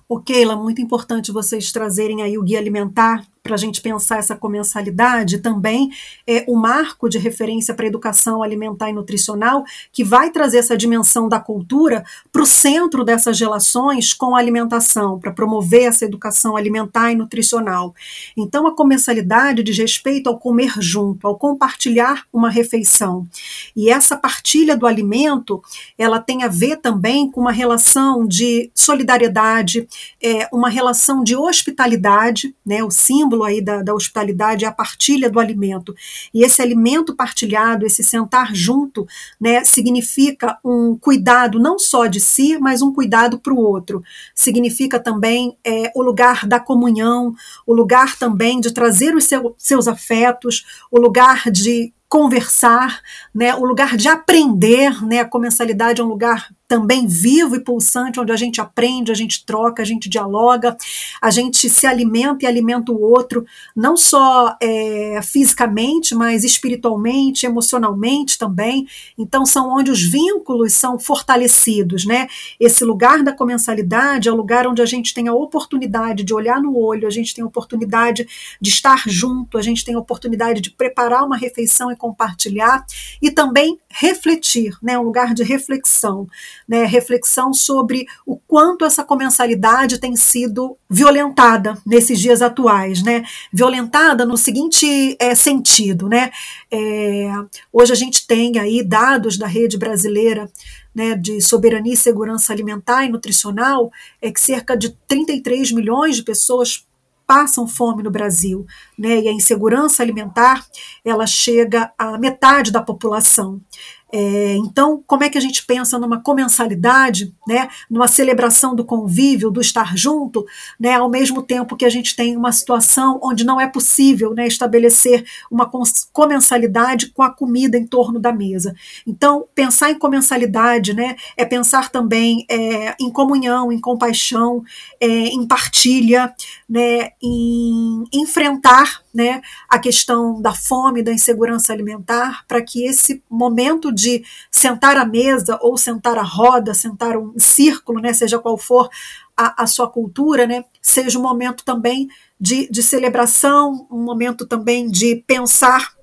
O 0.10 0.22
Keila, 0.22 0.56
muito 0.56 0.82
importante 0.82 1.32
vocês 1.32 1.72
trazerem 1.72 2.24
aí 2.24 2.38
o 2.38 2.44
guia 2.44 2.58
alimentar 2.58 3.28
para 3.48 3.56
a 3.56 3.58
gente 3.58 3.80
pensar 3.80 4.20
essa 4.20 4.36
comensalidade, 4.36 5.38
também 5.38 5.90
é 6.28 6.44
o 6.50 6.56
marco 6.58 7.08
de 7.08 7.18
referência 7.18 7.74
para 7.74 7.88
educação 7.88 8.44
alimentar 8.44 8.90
e 8.90 8.94
nutricional, 8.94 9.64
que 9.90 10.04
vai 10.04 10.30
trazer 10.32 10.58
essa 10.58 10.76
dimensão 10.76 11.30
da 11.30 11.40
cultura 11.40 12.04
para 12.30 12.42
o 12.42 12.46
centro 12.46 13.06
dessas 13.06 13.40
relações 13.40 14.14
com 14.14 14.36
a 14.36 14.40
alimentação, 14.40 15.18
para 15.18 15.32
promover 15.32 15.84
essa 15.84 16.04
educação 16.04 16.58
alimentar 16.58 17.10
e 17.14 17.16
nutricional. 17.16 17.96
Então, 18.36 18.68
a 18.68 18.76
comensalidade 18.76 19.64
diz 19.64 19.78
respeito 19.78 20.28
ao 20.28 20.38
comer 20.38 20.74
junto, 20.80 21.26
ao 21.26 21.38
compartilhar 21.38 22.26
uma 22.34 22.50
refeição. 22.50 23.26
E 23.74 23.90
essa 23.90 24.18
partilha 24.18 24.76
do 24.76 24.86
alimento, 24.86 25.62
ela 25.98 26.20
tem 26.20 26.44
a 26.44 26.50
ver 26.50 26.78
também 26.78 27.32
com 27.32 27.40
uma 27.40 27.52
relação 27.54 28.28
de 28.28 28.70
solidariedade, 28.76 29.88
é, 30.22 30.50
uma 30.52 30.70
relação 30.70 31.24
de 31.24 31.34
hospitalidade, 31.34 32.54
né, 32.66 32.84
o 32.84 32.92
símbolo 32.92 33.37
símbolo 33.38 33.44
aí 33.44 33.62
da, 33.62 33.84
da 33.84 33.94
hospitalidade 33.94 34.66
é 34.66 34.68
a 34.68 34.72
partilha 34.72 35.30
do 35.30 35.40
alimento. 35.40 35.96
E 36.34 36.44
esse 36.44 36.62
alimento 36.62 37.16
partilhado, 37.16 37.86
esse 37.86 38.04
sentar 38.04 38.54
junto, 38.56 39.06
né, 39.40 39.64
significa 39.64 40.58
um 40.64 40.98
cuidado 40.98 41.60
não 41.60 41.78
só 41.78 42.08
de 42.08 42.20
si, 42.20 42.58
mas 42.58 42.82
um 42.82 42.92
cuidado 42.92 43.40
para 43.40 43.54
o 43.54 43.60
outro. 43.60 44.04
Significa 44.34 45.00
também 45.00 45.58
é, 45.64 45.92
o 45.96 46.02
lugar 46.02 46.48
da 46.48 46.60
comunhão, 46.60 47.34
o 47.66 47.74
lugar 47.74 48.18
também 48.18 48.60
de 48.60 48.74
trazer 48.74 49.16
os 49.16 49.26
seu, 49.26 49.54
seus 49.58 49.88
afetos, 49.88 50.66
o 50.92 51.00
lugar 51.00 51.52
de 51.52 51.94
conversar, 52.10 53.02
né, 53.36 53.54
o 53.54 53.66
lugar 53.66 53.98
de 53.98 54.08
aprender, 54.08 55.04
né, 55.06 55.20
a 55.20 55.26
comensalidade 55.26 56.00
é 56.00 56.04
um 56.04 56.08
lugar 56.08 56.50
também 56.68 57.08
vivo 57.08 57.56
e 57.56 57.60
pulsante, 57.60 58.20
onde 58.20 58.32
a 58.32 58.36
gente 58.36 58.60
aprende, 58.60 59.12
a 59.12 59.16
gente 59.16 59.46
troca, 59.46 59.82
a 59.82 59.86
gente 59.86 60.10
dialoga, 60.10 60.76
a 61.22 61.32
gente 61.32 61.70
se 61.70 61.88
alimenta 61.88 62.44
e 62.44 62.48
alimenta 62.48 62.92
o 62.92 63.02
outro, 63.02 63.46
não 63.76 63.96
só 63.96 64.56
é, 64.62 65.20
fisicamente, 65.24 66.14
mas 66.14 66.44
espiritualmente, 66.44 67.46
emocionalmente 67.46 68.38
também. 68.38 68.86
Então, 69.18 69.46
são 69.46 69.70
onde 69.70 69.90
os 69.90 70.02
vínculos 70.02 70.74
são 70.74 71.00
fortalecidos, 71.00 72.06
né? 72.06 72.28
Esse 72.60 72.84
lugar 72.84 73.24
da 73.24 73.32
comensalidade 73.32 74.28
é 74.28 74.32
o 74.32 74.36
lugar 74.36 74.68
onde 74.68 74.82
a 74.82 74.86
gente 74.86 75.14
tem 75.14 75.28
a 75.28 75.34
oportunidade 75.34 76.24
de 76.24 76.34
olhar 76.34 76.62
no 76.62 76.78
olho, 76.78 77.08
a 77.08 77.12
gente 77.12 77.34
tem 77.34 77.44
a 77.44 77.48
oportunidade 77.48 78.28
de 78.60 78.70
estar 78.70 79.04
junto, 79.08 79.58
a 79.58 79.62
gente 79.62 79.86
tem 79.86 79.96
a 79.96 80.00
oportunidade 80.00 80.60
de 80.60 80.72
preparar 80.72 81.24
uma 81.24 81.38
refeição 81.38 81.92
e 81.92 81.96
compartilhar, 81.96 82.86
e 83.22 83.32
também 83.32 83.80
refletir, 83.90 84.78
né? 84.82 85.00
Um 85.00 85.04
lugar 85.04 85.34
de 85.34 85.44
reflexão 85.44 86.28
né, 86.68 86.86
reflexão 86.86 87.54
sobre 87.54 88.06
o 88.26 88.38
quanto 88.38 88.84
essa 88.84 89.04
comensalidade 89.04 90.00
tem 90.00 90.16
sido 90.16 90.78
violentada 90.90 91.78
nesses 91.86 92.20
dias 92.20 92.42
atuais, 92.42 93.02
né? 93.02 93.24
Violentada 93.54 94.26
no 94.26 94.36
seguinte 94.36 95.16
é, 95.20 95.34
sentido, 95.34 96.10
né? 96.10 96.32
É, 96.70 97.32
hoje 97.72 97.94
a 97.94 97.96
gente 97.96 98.28
tem 98.28 98.60
aí 98.60 98.84
dados 98.84 99.38
da 99.38 99.48
rede 99.48 99.78
brasileira 99.78 100.50
né, 100.94 101.16
de 101.16 101.40
soberania 101.40 101.94
e 101.94 101.98
segurança 101.98 102.52
alimentar 102.52 103.06
e 103.06 103.10
nutricional, 103.10 103.92
é 104.20 104.32
que 104.32 104.42
cerca 104.42 104.76
de 104.76 104.98
33 105.08 105.72
milhões 105.72 106.16
de 106.16 106.24
pessoas 106.24 106.88
passam 107.28 107.68
fome 107.68 108.02
no 108.02 108.10
Brasil, 108.10 108.66
né? 108.98 109.20
E 109.20 109.28
a 109.28 109.34
insegurança 109.34 110.02
alimentar 110.02 110.66
ela 111.04 111.28
chega 111.28 111.92
a 111.98 112.18
metade 112.18 112.72
da 112.72 112.82
população. 112.82 113.62
É, 114.12 114.56
então, 114.56 115.04
como 115.06 115.24
é 115.24 115.30
que 115.30 115.38
a 115.38 115.42
gente 115.42 115.66
pensa 115.66 116.00
numa 116.00 116.22
comensalidade, 116.22 117.34
né, 117.46 117.68
numa 117.90 118.08
celebração 118.08 118.74
do 118.74 118.86
convívio, 118.86 119.52
do 119.52 119.60
estar 119.60 119.98
junto, 119.98 120.46
né, 120.80 120.94
ao 120.94 121.10
mesmo 121.10 121.44
tempo 121.44 121.76
que 121.76 121.86
a 121.86 121.90
gente 121.90 122.16
tem 122.16 122.38
uma 122.38 122.52
situação 122.52 123.20
onde 123.22 123.44
não 123.44 123.60
é 123.60 123.68
possível 123.68 124.34
né, 124.34 124.48
estabelecer 124.48 125.26
uma 125.52 125.70
comensalidade 126.14 127.08
com 127.08 127.22
a 127.22 127.30
comida 127.30 127.78
em 127.78 127.86
torno 127.86 128.20
da 128.20 128.32
mesa. 128.32 128.74
Então, 129.06 129.46
pensar 129.54 129.92
em 129.92 130.00
comensalidade 130.00 130.94
né, 130.94 131.16
é 131.36 131.44
pensar 131.46 131.90
também 131.90 132.46
é, 132.50 132.96
em 133.00 133.12
comunhão, 133.12 133.72
em 133.72 133.80
compaixão, 133.80 134.64
é, 135.02 135.08
em 135.08 135.46
partilha, 135.46 136.34
né, 136.70 137.10
em 137.22 138.06
enfrentar 138.14 139.02
né, 139.14 139.42
a 139.68 139.80
questão 139.80 140.40
da 140.42 140.54
fome, 140.54 141.02
da 141.02 141.12
insegurança 141.12 141.74
alimentar, 141.74 142.46
para 142.48 142.62
que 142.62 142.86
esse 142.86 143.24
momento 143.30 143.92
de 143.98 144.24
sentar 144.52 144.96
à 144.98 145.06
mesa 145.06 145.58
ou 145.62 145.76
sentar 145.78 146.18
à 146.18 146.22
roda, 146.22 146.74
sentar 146.74 147.18
um 147.18 147.34
círculo, 147.38 148.00
né, 148.00 148.14
seja 148.14 148.40
qual 148.40 148.58
for 148.58 148.90
a, 149.36 149.64
a 149.64 149.68
sua 149.68 149.90
cultura, 149.90 150.46
né, 150.46 150.64
seja 150.82 151.18
um 151.18 151.22
momento 151.22 151.66
também 151.66 152.08
de, 152.40 152.70
de 152.70 152.84
celebração, 152.84 153.88
um 153.92 154.04
momento 154.04 154.46
também 154.46 154.88
de 154.88 155.24
pensar 155.28 155.97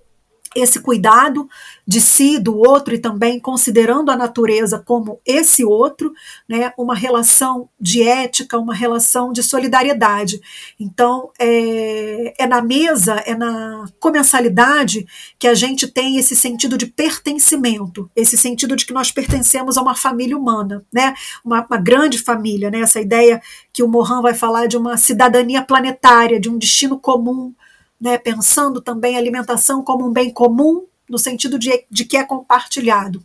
esse 0.54 0.80
cuidado 0.80 1.48
de 1.86 2.00
si, 2.00 2.38
do 2.38 2.56
outro 2.56 2.94
e 2.94 2.98
também 2.98 3.38
considerando 3.38 4.10
a 4.10 4.16
natureza 4.16 4.78
como 4.78 5.20
esse 5.26 5.64
outro, 5.64 6.12
né, 6.48 6.72
uma 6.78 6.94
relação 6.94 7.68
de 7.80 8.02
ética, 8.02 8.58
uma 8.58 8.74
relação 8.74 9.32
de 9.32 9.42
solidariedade. 9.42 10.40
Então, 10.78 11.30
é, 11.38 12.34
é 12.38 12.46
na 12.46 12.62
mesa, 12.62 13.14
é 13.26 13.34
na 13.34 13.84
comensalidade 14.00 15.06
que 15.38 15.46
a 15.46 15.54
gente 15.54 15.86
tem 15.86 16.16
esse 16.16 16.34
sentido 16.34 16.78
de 16.78 16.86
pertencimento, 16.86 18.10
esse 18.16 18.38
sentido 18.38 18.76
de 18.76 18.86
que 18.86 18.94
nós 18.94 19.10
pertencemos 19.10 19.76
a 19.76 19.82
uma 19.82 19.94
família 19.94 20.36
humana, 20.36 20.84
né, 20.92 21.14
uma, 21.44 21.66
uma 21.68 21.78
grande 21.78 22.18
família, 22.18 22.70
né, 22.70 22.80
essa 22.80 23.00
ideia 23.00 23.42
que 23.72 23.82
o 23.82 23.88
Mohan 23.88 24.22
vai 24.22 24.34
falar 24.34 24.66
de 24.66 24.76
uma 24.76 24.96
cidadania 24.96 25.62
planetária, 25.62 26.40
de 26.40 26.48
um 26.48 26.56
destino 26.56 26.98
comum, 26.98 27.52
né, 28.04 28.18
pensando 28.18 28.82
também 28.82 29.16
a 29.16 29.18
alimentação 29.18 29.82
como 29.82 30.06
um 30.06 30.12
bem 30.12 30.30
comum, 30.30 30.84
no 31.08 31.18
sentido 31.18 31.58
de, 31.58 31.86
de 31.90 32.04
que 32.04 32.18
é 32.18 32.22
compartilhado. 32.22 33.24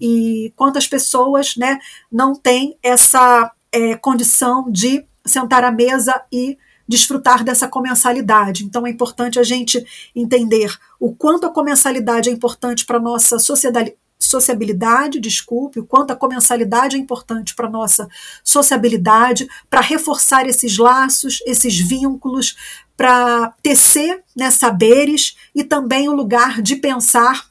E 0.00 0.52
quantas 0.54 0.86
pessoas 0.86 1.56
né, 1.56 1.80
não 2.10 2.36
têm 2.36 2.78
essa 2.80 3.50
é, 3.72 3.96
condição 3.96 4.70
de 4.70 5.04
sentar 5.26 5.64
à 5.64 5.72
mesa 5.72 6.22
e 6.32 6.56
desfrutar 6.86 7.42
dessa 7.42 7.66
comensalidade. 7.66 8.64
Então 8.64 8.86
é 8.86 8.90
importante 8.90 9.38
a 9.38 9.42
gente 9.42 9.84
entender 10.14 10.72
o 10.98 11.12
quanto 11.12 11.46
a 11.46 11.50
comensalidade 11.50 12.28
é 12.28 12.32
importante 12.32 12.86
para 12.86 12.98
a 12.98 13.02
nossa 13.02 13.38
sociedade, 13.38 13.96
sociabilidade, 14.20 15.18
desculpe, 15.18 15.80
o 15.80 15.86
quanto 15.86 16.12
a 16.12 16.16
comensalidade 16.16 16.94
é 16.94 16.98
importante 16.98 17.54
para 17.54 17.66
a 17.66 17.70
nossa 17.70 18.08
sociabilidade, 18.44 19.48
para 19.68 19.80
reforçar 19.80 20.46
esses 20.46 20.76
laços, 20.76 21.42
esses 21.46 21.78
vínculos, 21.78 22.56
para 22.96 23.54
tecer 23.62 24.22
né, 24.36 24.50
saberes 24.50 25.36
e 25.54 25.64
também 25.64 26.08
o 26.08 26.14
lugar 26.14 26.60
de 26.60 26.76
pensar 26.76 27.48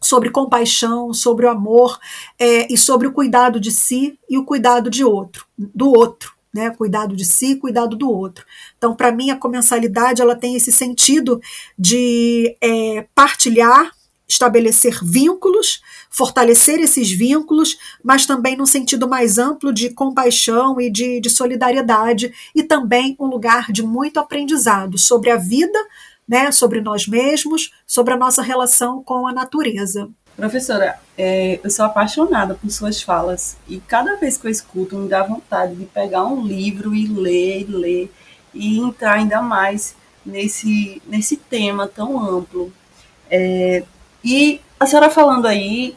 sobre 0.00 0.30
compaixão, 0.30 1.14
sobre 1.14 1.46
o 1.46 1.50
amor 1.50 1.98
é, 2.38 2.72
e 2.72 2.76
sobre 2.76 3.06
o 3.06 3.12
cuidado 3.12 3.60
de 3.60 3.70
si 3.70 4.18
e 4.28 4.36
o 4.36 4.44
cuidado 4.44 4.90
de 4.90 5.04
outro, 5.04 5.46
do 5.56 5.88
outro. 5.90 6.36
Né, 6.50 6.70
cuidado 6.70 7.14
de 7.14 7.26
si, 7.26 7.56
cuidado 7.56 7.94
do 7.94 8.10
outro. 8.10 8.44
Então, 8.78 8.96
para 8.96 9.12
mim, 9.12 9.30
a 9.30 9.36
comensalidade 9.36 10.22
ela 10.22 10.34
tem 10.34 10.56
esse 10.56 10.72
sentido 10.72 11.38
de 11.78 12.56
é, 12.58 13.06
partilhar 13.14 13.92
estabelecer 14.28 14.98
vínculos, 15.02 15.80
fortalecer 16.10 16.78
esses 16.80 17.10
vínculos, 17.10 17.78
mas 18.02 18.26
também 18.26 18.56
num 18.56 18.66
sentido 18.66 19.08
mais 19.08 19.38
amplo 19.38 19.72
de 19.72 19.90
compaixão 19.90 20.80
e 20.80 20.90
de, 20.90 21.20
de 21.20 21.30
solidariedade, 21.30 22.32
e 22.54 22.62
também 22.62 23.16
um 23.18 23.26
lugar 23.26 23.72
de 23.72 23.82
muito 23.82 24.20
aprendizado 24.20 24.98
sobre 24.98 25.30
a 25.30 25.36
vida, 25.36 25.78
né, 26.28 26.52
sobre 26.52 26.80
nós 26.80 27.08
mesmos, 27.08 27.72
sobre 27.86 28.12
a 28.12 28.16
nossa 28.16 28.42
relação 28.42 29.02
com 29.02 29.26
a 29.26 29.32
natureza. 29.32 30.10
Professora, 30.36 31.00
é, 31.16 31.58
eu 31.64 31.70
sou 31.70 31.84
apaixonada 31.86 32.54
por 32.54 32.70
suas 32.70 33.02
falas 33.02 33.56
e 33.66 33.80
cada 33.80 34.14
vez 34.16 34.36
que 34.36 34.46
eu 34.46 34.50
escuto 34.50 34.96
me 34.96 35.08
dá 35.08 35.22
vontade 35.22 35.74
de 35.74 35.84
pegar 35.86 36.26
um 36.26 36.46
livro 36.46 36.94
e 36.94 37.08
ler, 37.08 37.62
e 37.62 37.64
ler 37.64 38.12
e 38.54 38.78
entrar 38.78 39.14
ainda 39.14 39.42
mais 39.42 39.96
nesse, 40.24 41.02
nesse 41.06 41.36
tema 41.36 41.88
tão 41.88 42.20
amplo. 42.20 42.72
É, 43.30 43.82
e 44.24 44.60
a 44.78 44.86
senhora 44.86 45.10
falando 45.10 45.46
aí, 45.46 45.96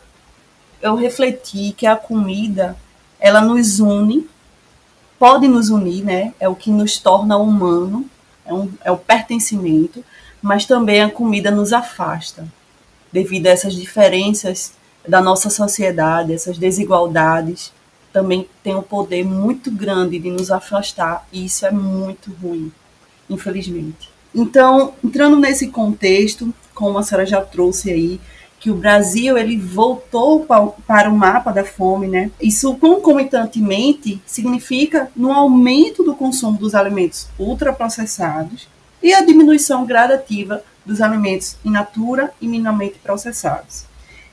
eu 0.81 0.95
refleti 0.95 1.73
que 1.77 1.85
a 1.85 1.95
comida, 1.95 2.75
ela 3.19 3.41
nos 3.41 3.79
une, 3.79 4.27
pode 5.19 5.47
nos 5.47 5.69
unir, 5.69 6.03
né? 6.03 6.33
É 6.39 6.49
o 6.49 6.55
que 6.55 6.71
nos 6.71 6.97
torna 6.97 7.37
humano, 7.37 8.05
é, 8.45 8.53
um, 8.53 8.71
é 8.83 8.91
o 8.91 8.97
pertencimento, 8.97 10.03
mas 10.41 10.65
também 10.65 11.01
a 11.01 11.09
comida 11.09 11.51
nos 11.51 11.71
afasta, 11.71 12.47
devido 13.11 13.47
a 13.47 13.51
essas 13.51 13.75
diferenças 13.75 14.73
da 15.07 15.21
nossa 15.21 15.49
sociedade, 15.49 16.33
essas 16.33 16.57
desigualdades, 16.57 17.71
também 18.11 18.47
tem 18.63 18.75
um 18.75 18.81
poder 18.81 19.23
muito 19.23 19.71
grande 19.71 20.19
de 20.19 20.29
nos 20.29 20.51
afastar, 20.51 21.27
e 21.31 21.45
isso 21.45 21.65
é 21.65 21.71
muito 21.71 22.31
ruim, 22.41 22.71
infelizmente. 23.29 24.09
Então, 24.33 24.93
entrando 25.03 25.37
nesse 25.37 25.67
contexto, 25.67 26.53
como 26.73 26.97
a 26.97 27.03
senhora 27.03 27.25
já 27.25 27.41
trouxe 27.41 27.91
aí, 27.91 28.19
que 28.59 28.69
o 28.69 28.75
Brasil 28.75 29.37
ele 29.39 29.57
voltou 29.57 30.45
para 30.85 31.09
o 31.09 31.17
mapa 31.17 31.51
da 31.51 31.65
fome, 31.65 32.07
né? 32.07 32.29
Isso 32.39 32.75
concomitantemente 32.75 34.21
significa 34.23 35.11
no 35.15 35.33
aumento 35.33 36.03
do 36.03 36.15
consumo 36.15 36.59
dos 36.59 36.75
alimentos 36.75 37.27
ultraprocessados 37.39 38.69
e 39.01 39.15
a 39.15 39.25
diminuição 39.25 39.83
gradativa 39.83 40.63
dos 40.85 41.01
alimentos 41.01 41.57
in 41.65 41.71
natura 41.71 42.31
e 42.39 42.47
minimamente 42.47 42.99
processados. 42.99 43.85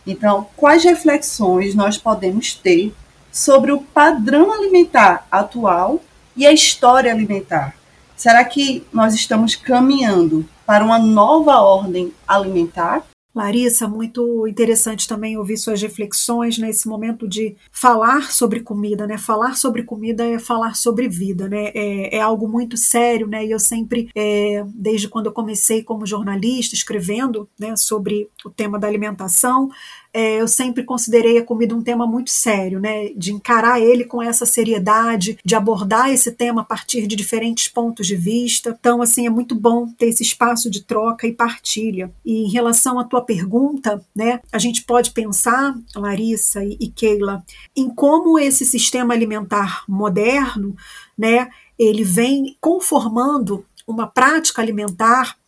Então, 0.07 0.47
quais 0.57 0.85
reflexões 0.85 1.75
nós 1.75 1.97
podemos 1.97 2.55
ter 2.55 2.95
sobre 3.33 3.73
o 3.73 3.81
padrão 3.81 4.53
alimentar 4.53 5.27
atual 5.31 6.03
e 6.37 6.47
a 6.47 6.53
história 6.53 7.11
alimentar? 7.11 7.75
Será 8.15 8.45
que 8.45 8.87
nós 8.93 9.15
estamos 9.15 9.55
caminhando 9.55 10.47
para 10.69 10.85
uma 10.85 10.99
nova 10.99 11.63
ordem 11.63 12.13
alimentar? 12.27 13.03
Larissa, 13.35 13.89
muito 13.89 14.47
interessante 14.47 15.09
também 15.09 15.39
ouvir 15.39 15.57
suas 15.57 15.81
reflexões 15.81 16.59
nesse 16.59 16.87
momento 16.87 17.27
de 17.27 17.57
falar 17.73 18.31
sobre 18.33 18.61
comida, 18.61 19.07
né? 19.07 19.17
Falar 19.17 19.57
sobre 19.57 19.83
comida 19.83 20.27
é 20.27 20.39
falar 20.39 20.75
sobre 20.75 21.09
vida, 21.09 21.49
né? 21.49 21.71
É, 21.75 22.17
é 22.17 22.21
algo 22.21 22.47
muito 22.47 22.77
sério, 22.77 23.27
né? 23.27 23.47
E 23.47 23.51
eu 23.51 23.59
sempre, 23.59 24.11
é, 24.15 24.63
desde 24.75 25.09
quando 25.09 25.27
eu 25.27 25.33
comecei 25.33 25.83
como 25.83 26.05
jornalista, 26.05 26.75
escrevendo 26.75 27.49
né, 27.59 27.75
sobre 27.75 28.29
o 28.45 28.51
tema 28.51 28.79
da 28.79 28.89
alimentação, 28.89 29.71
é, 30.19 30.41
eu 30.41 30.49
sempre 30.49 30.83
considerei 30.83 31.39
a 31.39 31.45
comida 31.45 31.77
um 31.77 31.81
tema 31.81 32.05
muito 32.05 32.31
sério, 32.31 32.81
né? 32.81 33.11
De 33.11 33.33
encarar 33.33 33.81
ele 33.81 34.03
com 34.05 34.21
essa 34.21 34.45
seriedade, 34.45 35.39
de 35.45 35.55
abordar 35.55 36.11
esse 36.11 36.33
tema 36.33 36.63
a 36.63 36.65
partir 36.65 37.07
de 37.07 37.15
diferentes 37.15 37.69
pontos 37.69 38.05
de 38.05 38.17
vista. 38.17 38.77
Então, 38.81 39.01
assim, 39.01 39.29
é 39.29 39.31
muito 39.31 39.55
bom 39.55 39.87
ter 39.87 40.07
esse 40.07 40.25
espaço 40.25 40.69
de 40.69 40.83
troca 40.83 41.25
e 41.25 41.33
partilha. 41.33 42.11
E 42.25 42.47
em 42.47 42.51
relação 42.51 42.99
à 42.99 43.05
tua 43.05 43.21
pergunta, 43.21 44.05
né? 44.13 44.41
A 44.51 44.59
gente 44.59 44.83
pode 44.83 45.13
pensar, 45.13 45.79
Larissa 45.95 46.65
e, 46.65 46.77
e 46.81 46.89
Keila, 46.89 47.45
em 47.77 47.89
como 47.89 48.41
esse 48.41 48.67
sistema 48.67 49.15
alimentar 49.15 49.85
moderno, 49.89 50.77
né? 51.17 51.49
Ele 51.79 52.03
vem 52.03 52.57
conformando 52.61 53.65
uma 53.87 54.09
prática 54.09 54.61
alimentar 54.61 55.39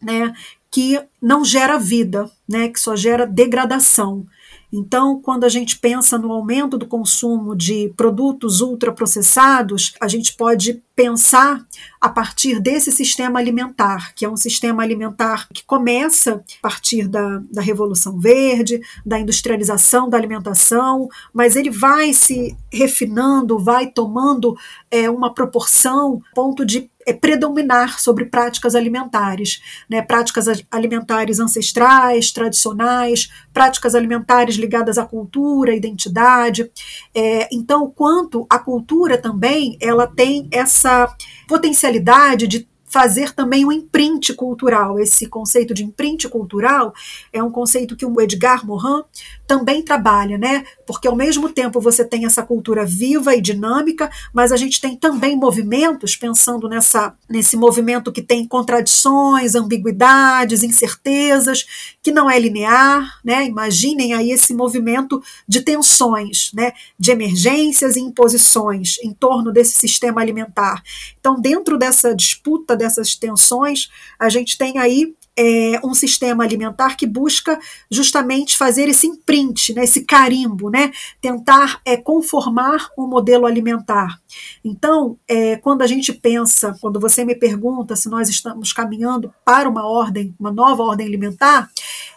né, 0.00 0.34
que 0.70 1.00
não 1.20 1.44
gera 1.44 1.78
vida, 1.78 2.30
né, 2.48 2.68
que 2.68 2.78
só 2.78 2.94
gera 2.94 3.26
degradação. 3.26 4.26
Então, 4.72 5.20
quando 5.20 5.44
a 5.44 5.48
gente 5.48 5.78
pensa 5.78 6.16
no 6.16 6.30
aumento 6.30 6.78
do 6.78 6.86
consumo 6.86 7.56
de 7.56 7.92
produtos 7.96 8.60
ultraprocessados, 8.60 9.94
a 10.00 10.06
gente 10.06 10.36
pode 10.36 10.80
pensar 10.94 11.66
a 12.00 12.08
partir 12.08 12.60
desse 12.60 12.92
sistema 12.92 13.40
alimentar, 13.40 14.14
que 14.14 14.24
é 14.24 14.30
um 14.30 14.36
sistema 14.36 14.82
alimentar 14.82 15.48
que 15.52 15.64
começa 15.64 16.34
a 16.34 16.62
partir 16.62 17.08
da, 17.08 17.42
da 17.50 17.60
Revolução 17.60 18.18
Verde, 18.18 18.80
da 19.04 19.18
industrialização 19.18 20.08
da 20.08 20.16
alimentação, 20.16 21.08
mas 21.32 21.56
ele 21.56 21.70
vai 21.70 22.12
se 22.12 22.56
refinando, 22.72 23.58
vai 23.58 23.88
tomando 23.88 24.56
é, 24.88 25.10
uma 25.10 25.34
proporção, 25.34 26.22
ponto 26.32 26.64
de 26.64 26.88
é, 27.10 27.12
predominar 27.12 27.98
sobre 27.98 28.24
práticas 28.24 28.76
alimentares, 28.76 29.60
né? 29.88 30.00
práticas 30.00 30.46
alimentares 30.70 31.40
ancestrais, 31.40 32.30
tradicionais, 32.30 33.28
práticas 33.52 33.96
alimentares 33.96 34.54
ligadas 34.54 34.96
à 34.96 35.04
cultura, 35.04 35.74
identidade. 35.74 36.70
É, 37.12 37.48
então, 37.52 37.90
quanto 37.90 38.46
a 38.48 38.58
cultura 38.58 39.18
também, 39.18 39.76
ela 39.80 40.06
tem 40.06 40.48
essa 40.52 41.12
potencialidade 41.48 42.46
de 42.46 42.69
fazer 42.90 43.32
também 43.32 43.64
um 43.64 43.72
imprint 43.72 44.34
cultural. 44.34 44.98
Esse 44.98 45.26
conceito 45.26 45.72
de 45.72 45.84
imprint 45.84 46.28
cultural 46.28 46.92
é 47.32 47.42
um 47.42 47.50
conceito 47.50 47.96
que 47.96 48.04
o 48.04 48.20
Edgar 48.20 48.66
Morin 48.66 49.02
também 49.46 49.82
trabalha, 49.82 50.38
né? 50.38 50.64
Porque 50.86 51.08
ao 51.08 51.16
mesmo 51.16 51.48
tempo 51.48 51.80
você 51.80 52.04
tem 52.04 52.24
essa 52.24 52.42
cultura 52.42 52.84
viva 52.84 53.34
e 53.34 53.40
dinâmica, 53.40 54.10
mas 54.32 54.52
a 54.52 54.56
gente 54.56 54.80
tem 54.80 54.96
também 54.96 55.36
movimentos, 55.36 56.16
pensando 56.16 56.68
nessa, 56.68 57.14
nesse 57.28 57.56
movimento 57.56 58.12
que 58.12 58.22
tem 58.22 58.46
contradições, 58.46 59.54
ambiguidades, 59.54 60.62
incertezas, 60.62 61.94
que 62.02 62.12
não 62.12 62.30
é 62.30 62.38
linear, 62.38 63.20
né? 63.24 63.44
Imaginem 63.44 64.14
aí 64.14 64.30
esse 64.30 64.54
movimento 64.54 65.22
de 65.46 65.60
tensões, 65.62 66.50
né? 66.54 66.72
De 66.98 67.10
emergências 67.10 67.96
e 67.96 68.00
imposições 68.00 68.98
em 69.02 69.12
torno 69.12 69.52
desse 69.52 69.72
sistema 69.72 70.20
alimentar. 70.20 70.82
Então, 71.18 71.40
dentro 71.40 71.76
dessa 71.76 72.14
disputa 72.14 72.76
dessas 72.80 73.14
tensões, 73.14 73.88
a 74.18 74.28
gente 74.30 74.56
tem 74.56 74.78
aí 74.78 75.14
é, 75.38 75.80
um 75.84 75.94
sistema 75.94 76.44
alimentar 76.44 76.96
que 76.96 77.06
busca 77.06 77.58
justamente 77.90 78.56
fazer 78.56 78.88
esse 78.88 79.06
imprint, 79.06 79.72
né, 79.74 79.84
esse 79.84 80.04
carimbo, 80.04 80.70
né, 80.70 80.90
tentar 81.20 81.80
é, 81.84 81.96
conformar 81.96 82.88
um 82.98 83.06
modelo 83.06 83.46
alimentar. 83.46 84.18
Então, 84.64 85.18
é, 85.28 85.56
quando 85.56 85.82
a 85.82 85.86
gente 85.86 86.12
pensa, 86.12 86.76
quando 86.80 86.98
você 86.98 87.24
me 87.24 87.34
pergunta 87.34 87.96
se 87.96 88.08
nós 88.08 88.28
estamos 88.28 88.72
caminhando 88.72 89.32
para 89.44 89.68
uma 89.68 89.86
ordem, 89.86 90.34
uma 90.38 90.52
nova 90.52 90.82
ordem 90.82 91.06
alimentar, 91.06 91.70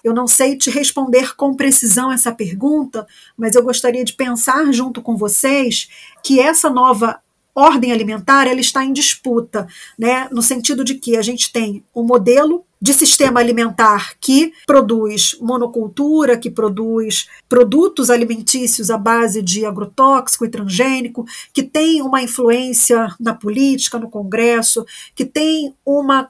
eu 0.03 0.13
não 0.13 0.27
sei 0.27 0.57
te 0.57 0.69
responder 0.69 1.35
com 1.35 1.55
precisão 1.55 2.11
essa 2.11 2.31
pergunta, 2.31 3.07
mas 3.37 3.55
eu 3.55 3.63
gostaria 3.63 4.03
de 4.03 4.13
pensar 4.13 4.71
junto 4.73 5.01
com 5.01 5.15
vocês 5.15 5.87
que 6.23 6.39
essa 6.39 6.69
nova 6.69 7.19
ordem 7.55 7.91
alimentar 7.91 8.47
ela 8.47 8.59
está 8.59 8.83
em 8.83 8.93
disputa, 8.93 9.67
né? 9.97 10.27
No 10.31 10.41
sentido 10.41 10.83
de 10.83 10.95
que 10.95 11.15
a 11.15 11.21
gente 11.21 11.51
tem 11.51 11.83
um 11.95 12.03
modelo 12.03 12.65
de 12.83 12.93
sistema 12.93 13.39
alimentar 13.39 14.13
que 14.19 14.51
produz 14.67 15.37
monocultura, 15.39 16.37
que 16.37 16.51
produz 16.51 17.29
produtos 17.47 18.09
alimentícios 18.09 18.91
à 18.91 18.97
base 18.97 19.41
de 19.41 19.65
agrotóxico 19.65 20.43
e 20.43 20.49
transgênico, 20.49 21.25
que 21.53 21.63
tem 21.63 22.01
uma 22.01 22.21
influência 22.21 23.15
na 23.17 23.33
política, 23.33 23.97
no 23.97 24.09
Congresso, 24.09 24.85
que 25.15 25.23
tem 25.23 25.73
uma 25.85 26.29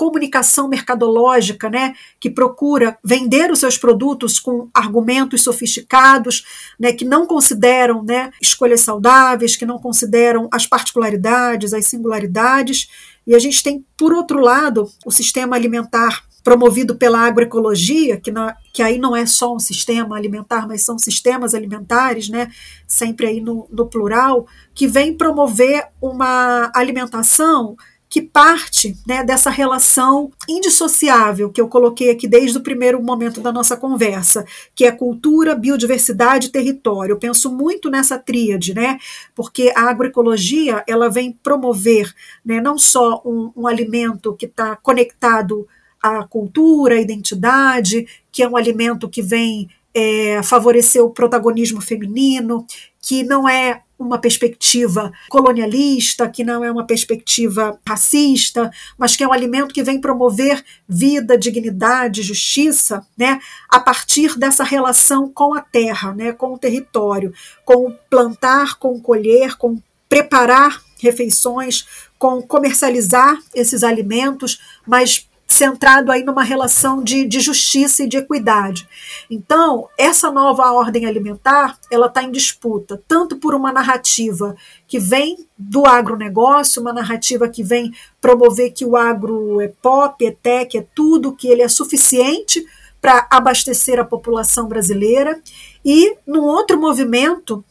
comunicação 0.00 0.66
mercadológica, 0.66 1.68
né, 1.68 1.92
que 2.18 2.30
procura 2.30 2.96
vender 3.04 3.50
os 3.50 3.58
seus 3.58 3.76
produtos 3.76 4.40
com 4.40 4.70
argumentos 4.72 5.42
sofisticados, 5.44 6.42
né, 6.78 6.90
que 6.90 7.04
não 7.04 7.26
consideram, 7.26 8.02
né, 8.02 8.30
escolhas 8.40 8.80
saudáveis, 8.80 9.56
que 9.56 9.66
não 9.66 9.78
consideram 9.78 10.48
as 10.50 10.66
particularidades, 10.66 11.74
as 11.74 11.84
singularidades. 11.84 12.88
E 13.26 13.34
a 13.34 13.38
gente 13.38 13.62
tem, 13.62 13.84
por 13.94 14.14
outro 14.14 14.40
lado, 14.40 14.90
o 15.04 15.10
sistema 15.10 15.54
alimentar 15.54 16.24
promovido 16.42 16.96
pela 16.96 17.20
agroecologia, 17.20 18.18
que, 18.18 18.30
na, 18.30 18.56
que 18.72 18.82
aí 18.82 18.96
não 18.96 19.14
é 19.14 19.26
só 19.26 19.54
um 19.54 19.58
sistema 19.58 20.16
alimentar, 20.16 20.66
mas 20.66 20.82
são 20.82 20.98
sistemas 20.98 21.54
alimentares, 21.54 22.30
né, 22.30 22.50
sempre 22.86 23.26
aí 23.26 23.38
no, 23.42 23.68
no 23.70 23.84
plural, 23.84 24.46
que 24.72 24.86
vem 24.86 25.14
promover 25.14 25.86
uma 26.00 26.72
alimentação 26.74 27.76
que 28.10 28.20
parte 28.20 28.98
né, 29.06 29.22
dessa 29.22 29.50
relação 29.50 30.32
indissociável 30.48 31.48
que 31.48 31.60
eu 31.60 31.68
coloquei 31.68 32.10
aqui 32.10 32.26
desde 32.26 32.58
o 32.58 32.60
primeiro 32.60 33.00
momento 33.00 33.40
da 33.40 33.52
nossa 33.52 33.76
conversa, 33.76 34.44
que 34.74 34.84
é 34.84 34.90
cultura, 34.90 35.54
biodiversidade 35.54 36.48
e 36.48 36.50
território. 36.50 37.12
Eu 37.12 37.18
penso 37.18 37.52
muito 37.52 37.88
nessa 37.88 38.18
tríade, 38.18 38.74
né, 38.74 38.98
porque 39.32 39.72
a 39.76 39.82
agroecologia 39.82 40.82
ela 40.88 41.08
vem 41.08 41.30
promover 41.40 42.12
né, 42.44 42.60
não 42.60 42.76
só 42.76 43.22
um, 43.24 43.52
um 43.56 43.66
alimento 43.68 44.34
que 44.34 44.46
está 44.46 44.74
conectado 44.74 45.68
à 46.02 46.24
cultura, 46.24 46.96
à 46.96 47.00
identidade, 47.00 48.08
que 48.32 48.42
é 48.42 48.48
um 48.48 48.56
alimento 48.56 49.08
que 49.08 49.22
vem 49.22 49.68
é, 49.94 50.42
favorecer 50.42 51.02
o 51.02 51.10
protagonismo 51.10 51.80
feminino, 51.80 52.64
que 53.00 53.22
não 53.22 53.48
é 53.48 53.82
uma 53.98 54.18
perspectiva 54.18 55.12
colonialista, 55.28 56.28
que 56.28 56.42
não 56.42 56.64
é 56.64 56.72
uma 56.72 56.86
perspectiva 56.86 57.78
racista, 57.86 58.70
mas 58.96 59.14
que 59.14 59.22
é 59.22 59.28
um 59.28 59.32
alimento 59.32 59.74
que 59.74 59.82
vem 59.82 60.00
promover 60.00 60.64
vida, 60.88 61.36
dignidade, 61.36 62.22
justiça, 62.22 63.06
né, 63.16 63.38
a 63.68 63.78
partir 63.78 64.38
dessa 64.38 64.64
relação 64.64 65.28
com 65.28 65.54
a 65.54 65.60
terra, 65.60 66.14
né, 66.14 66.32
com 66.32 66.54
o 66.54 66.58
território, 66.58 67.32
com 67.64 67.94
plantar, 68.08 68.78
com 68.78 68.98
colher, 68.98 69.56
com 69.56 69.78
preparar 70.08 70.82
refeições, 70.98 71.86
com 72.18 72.42
comercializar 72.42 73.38
esses 73.54 73.82
alimentos, 73.82 74.60
mas 74.86 75.29
centrado 75.50 76.12
aí 76.12 76.22
numa 76.22 76.44
relação 76.44 77.02
de, 77.02 77.26
de 77.26 77.40
justiça 77.40 78.04
e 78.04 78.08
de 78.08 78.16
equidade. 78.16 78.88
Então, 79.28 79.88
essa 79.98 80.30
nova 80.30 80.70
ordem 80.70 81.06
alimentar, 81.06 81.76
ela 81.90 82.06
está 82.06 82.22
em 82.22 82.30
disputa, 82.30 83.02
tanto 83.08 83.36
por 83.36 83.52
uma 83.52 83.72
narrativa 83.72 84.54
que 84.86 85.00
vem 85.00 85.44
do 85.58 85.86
agronegócio, 85.86 86.80
uma 86.80 86.92
narrativa 86.92 87.48
que 87.48 87.64
vem 87.64 87.92
promover 88.20 88.72
que 88.72 88.84
o 88.84 88.96
agro 88.96 89.60
é 89.60 89.66
pop, 89.66 90.24
é 90.24 90.30
tech, 90.30 90.78
é 90.78 90.86
tudo, 90.94 91.32
que 91.32 91.48
ele 91.48 91.62
é 91.62 91.68
suficiente 91.68 92.64
para 93.00 93.26
abastecer 93.28 93.98
a 93.98 94.04
população 94.04 94.68
brasileira, 94.68 95.40
e 95.84 96.16
num 96.26 96.44
outro 96.44 96.78
movimento 96.78 97.64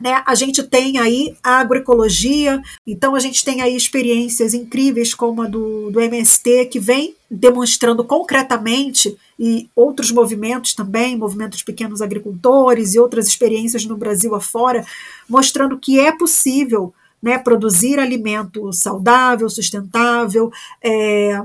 né, 0.00 0.22
a 0.24 0.34
gente 0.34 0.62
tem 0.62 0.98
aí 0.98 1.36
a 1.42 1.58
agroecologia, 1.58 2.60
então 2.86 3.14
a 3.14 3.20
gente 3.20 3.44
tem 3.44 3.60
aí 3.60 3.76
experiências 3.76 4.54
incríveis 4.54 5.12
como 5.12 5.42
a 5.42 5.46
do, 5.46 5.90
do 5.90 6.00
MST, 6.00 6.66
que 6.66 6.78
vem 6.78 7.14
demonstrando 7.30 8.04
concretamente, 8.04 9.16
e 9.38 9.68
outros 9.74 10.10
movimentos 10.10 10.74
também, 10.74 11.16
movimentos 11.16 11.62
pequenos 11.62 12.02
agricultores 12.02 12.94
e 12.94 12.98
outras 12.98 13.28
experiências 13.28 13.84
no 13.84 13.96
Brasil 13.96 14.34
afora, 14.34 14.84
mostrando 15.28 15.78
que 15.78 16.00
é 16.00 16.10
possível 16.10 16.92
né, 17.22 17.38
produzir 17.38 17.98
alimento 17.98 18.72
saudável, 18.72 19.48
sustentável, 19.48 20.50
é, 20.82 21.40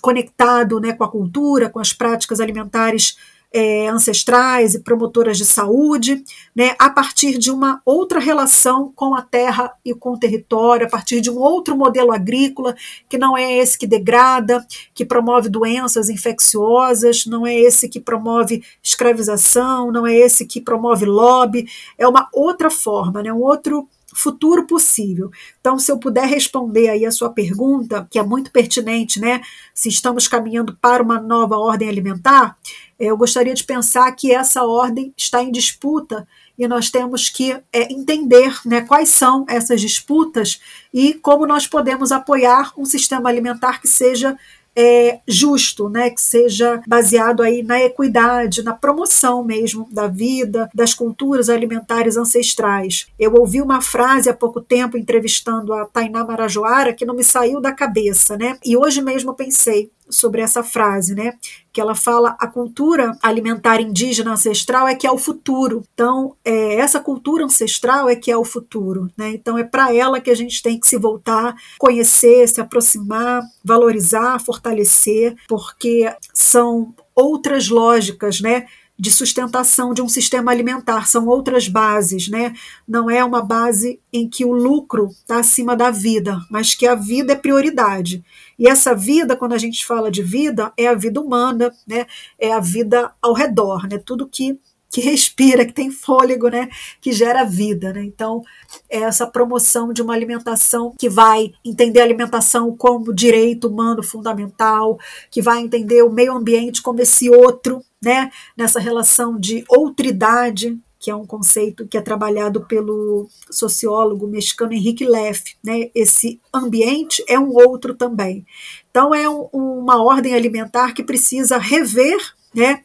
conectado 0.00 0.80
né, 0.80 0.92
com 0.92 1.04
a 1.04 1.10
cultura, 1.10 1.68
com 1.68 1.78
as 1.78 1.92
práticas 1.92 2.40
alimentares 2.40 3.16
é, 3.52 3.88
ancestrais 3.88 4.74
e 4.74 4.80
promotoras 4.80 5.38
de 5.38 5.44
saúde, 5.44 6.22
né, 6.54 6.74
a 6.78 6.90
partir 6.90 7.38
de 7.38 7.50
uma 7.50 7.80
outra 7.84 8.20
relação 8.20 8.92
com 8.94 9.14
a 9.14 9.22
terra 9.22 9.72
e 9.84 9.94
com 9.94 10.12
o 10.12 10.18
território, 10.18 10.86
a 10.86 10.90
partir 10.90 11.20
de 11.20 11.30
um 11.30 11.38
outro 11.38 11.76
modelo 11.76 12.12
agrícola, 12.12 12.74
que 13.08 13.16
não 13.16 13.36
é 13.36 13.56
esse 13.56 13.78
que 13.78 13.86
degrada, 13.86 14.64
que 14.92 15.04
promove 15.04 15.48
doenças 15.48 16.08
infecciosas, 16.08 17.24
não 17.26 17.46
é 17.46 17.54
esse 17.54 17.88
que 17.88 18.00
promove 18.00 18.62
escravização, 18.82 19.90
não 19.90 20.06
é 20.06 20.14
esse 20.14 20.44
que 20.46 20.60
promove 20.60 21.06
lobby, 21.06 21.66
é 21.96 22.06
uma 22.06 22.28
outra 22.32 22.70
forma, 22.70 23.22
né, 23.22 23.32
um 23.32 23.42
outro 23.42 23.88
futuro 24.14 24.66
possível. 24.66 25.30
Então, 25.60 25.78
se 25.78 25.92
eu 25.92 25.98
puder 25.98 26.26
responder 26.26 26.88
aí 26.88 27.04
a 27.04 27.10
sua 27.10 27.30
pergunta, 27.30 28.06
que 28.10 28.18
é 28.18 28.22
muito 28.22 28.50
pertinente, 28.50 29.20
né? 29.20 29.40
Se 29.74 29.88
estamos 29.88 30.26
caminhando 30.26 30.76
para 30.80 31.02
uma 31.02 31.20
nova 31.20 31.56
ordem 31.58 31.88
alimentar, 31.88 32.56
eu 32.98 33.16
gostaria 33.16 33.54
de 33.54 33.64
pensar 33.64 34.10
que 34.12 34.34
essa 34.34 34.64
ordem 34.64 35.12
está 35.16 35.42
em 35.42 35.52
disputa 35.52 36.26
e 36.58 36.66
nós 36.66 36.90
temos 36.90 37.30
que 37.30 37.52
é, 37.72 37.92
entender 37.92 38.58
né, 38.64 38.80
quais 38.80 39.10
são 39.10 39.46
essas 39.48 39.80
disputas 39.80 40.60
e 40.92 41.14
como 41.14 41.46
nós 41.46 41.68
podemos 41.68 42.10
apoiar 42.10 42.72
um 42.76 42.84
sistema 42.84 43.28
alimentar 43.28 43.80
que 43.80 43.86
seja 43.86 44.36
é, 44.76 45.20
justo, 45.26 45.88
né, 45.88 46.10
que 46.10 46.20
seja 46.20 46.80
baseado 46.86 47.42
aí 47.42 47.62
na 47.62 47.80
equidade, 47.80 48.62
na 48.62 48.72
promoção 48.72 49.42
mesmo 49.42 49.88
da 49.90 50.06
vida, 50.06 50.70
das 50.74 50.94
culturas 50.94 51.48
alimentares 51.48 52.16
ancestrais. 52.16 53.06
Eu 53.18 53.34
ouvi 53.34 53.60
uma 53.60 53.80
frase 53.80 54.30
há 54.30 54.34
pouco 54.34 54.60
tempo 54.60 54.96
entrevistando 54.96 55.72
a 55.72 55.84
Tainá 55.84 56.24
Marajoara 56.24 56.92
que 56.92 57.04
não 57.04 57.14
me 57.14 57.24
saiu 57.24 57.60
da 57.60 57.72
cabeça, 57.72 58.36
né? 58.36 58.56
E 58.64 58.76
hoje 58.76 59.02
mesmo 59.02 59.30
eu 59.30 59.34
pensei, 59.34 59.90
sobre 60.10 60.40
essa 60.40 60.62
frase, 60.62 61.14
né? 61.14 61.34
Que 61.72 61.80
ela 61.80 61.94
fala 61.94 62.36
a 62.38 62.46
cultura 62.46 63.16
alimentar 63.22 63.80
indígena 63.80 64.32
ancestral 64.32 64.88
é 64.88 64.94
que 64.94 65.06
é 65.06 65.10
o 65.10 65.18
futuro. 65.18 65.84
Então, 65.92 66.34
é, 66.44 66.76
essa 66.76 67.00
cultura 67.00 67.44
ancestral 67.44 68.08
é 68.08 68.16
que 68.16 68.30
é 68.30 68.36
o 68.36 68.44
futuro, 68.44 69.10
né? 69.16 69.30
Então, 69.30 69.58
é 69.58 69.64
para 69.64 69.94
ela 69.94 70.20
que 70.20 70.30
a 70.30 70.34
gente 70.34 70.62
tem 70.62 70.78
que 70.78 70.86
se 70.86 70.96
voltar, 70.96 71.54
conhecer, 71.78 72.48
se 72.48 72.60
aproximar, 72.60 73.42
valorizar, 73.64 74.40
fortalecer, 74.40 75.36
porque 75.48 76.10
são 76.34 76.94
outras 77.14 77.68
lógicas, 77.68 78.40
né? 78.40 78.66
De 78.98 79.12
sustentação 79.12 79.94
de 79.94 80.02
um 80.02 80.08
sistema 80.08 80.50
alimentar, 80.50 81.06
são 81.06 81.26
outras 81.28 81.68
bases, 81.68 82.28
né? 82.28 82.52
Não 82.86 83.08
é 83.08 83.24
uma 83.24 83.40
base 83.40 84.00
em 84.12 84.28
que 84.28 84.44
o 84.44 84.52
lucro 84.52 85.08
está 85.10 85.38
acima 85.38 85.76
da 85.76 85.90
vida, 85.90 86.40
mas 86.50 86.74
que 86.74 86.86
a 86.86 86.96
vida 86.96 87.32
é 87.32 87.36
prioridade. 87.36 88.24
E 88.58 88.68
essa 88.68 88.94
vida, 88.94 89.36
quando 89.36 89.52
a 89.52 89.58
gente 89.58 89.86
fala 89.86 90.10
de 90.10 90.22
vida, 90.22 90.72
é 90.76 90.88
a 90.88 90.94
vida 90.94 91.20
humana, 91.20 91.72
né? 91.86 92.06
É 92.38 92.52
a 92.52 92.58
vida 92.58 93.12
ao 93.22 93.32
redor, 93.32 93.86
né? 93.88 93.98
Tudo 93.98 94.28
que 94.28 94.58
que 94.90 95.00
respira, 95.00 95.66
que 95.66 95.72
tem 95.72 95.90
fôlego, 95.90 96.48
né, 96.48 96.68
que 97.00 97.12
gera 97.12 97.44
vida, 97.44 97.92
né? 97.92 98.02
Então, 98.02 98.42
é 98.88 98.98
essa 99.00 99.26
promoção 99.26 99.92
de 99.92 100.00
uma 100.00 100.14
alimentação 100.14 100.94
que 100.98 101.08
vai 101.08 101.52
entender 101.64 102.00
a 102.00 102.04
alimentação 102.04 102.74
como 102.76 103.14
direito 103.14 103.68
humano 103.68 104.02
fundamental, 104.02 104.98
que 105.30 105.42
vai 105.42 105.60
entender 105.60 106.02
o 106.02 106.10
meio 106.10 106.32
ambiente 106.32 106.80
como 106.82 107.00
esse 107.00 107.28
outro, 107.28 107.82
né, 108.02 108.30
nessa 108.56 108.80
relação 108.80 109.38
de 109.38 109.64
outridade, 109.68 110.78
que 110.98 111.10
é 111.10 111.14
um 111.14 111.26
conceito 111.26 111.86
que 111.86 111.96
é 111.96 112.00
trabalhado 112.00 112.62
pelo 112.66 113.28
sociólogo 113.50 114.26
mexicano 114.26 114.72
Henrique 114.72 115.06
Leff, 115.06 115.56
né? 115.62 115.90
Esse 115.94 116.40
ambiente 116.52 117.24
é 117.28 117.38
um 117.38 117.52
outro 117.52 117.94
também. 117.94 118.44
Então 118.90 119.14
é 119.14 119.28
um, 119.28 119.48
uma 119.52 120.02
ordem 120.02 120.34
alimentar 120.34 120.92
que 120.92 121.04
precisa 121.04 121.56
rever, 121.56 122.18
né? 122.52 122.82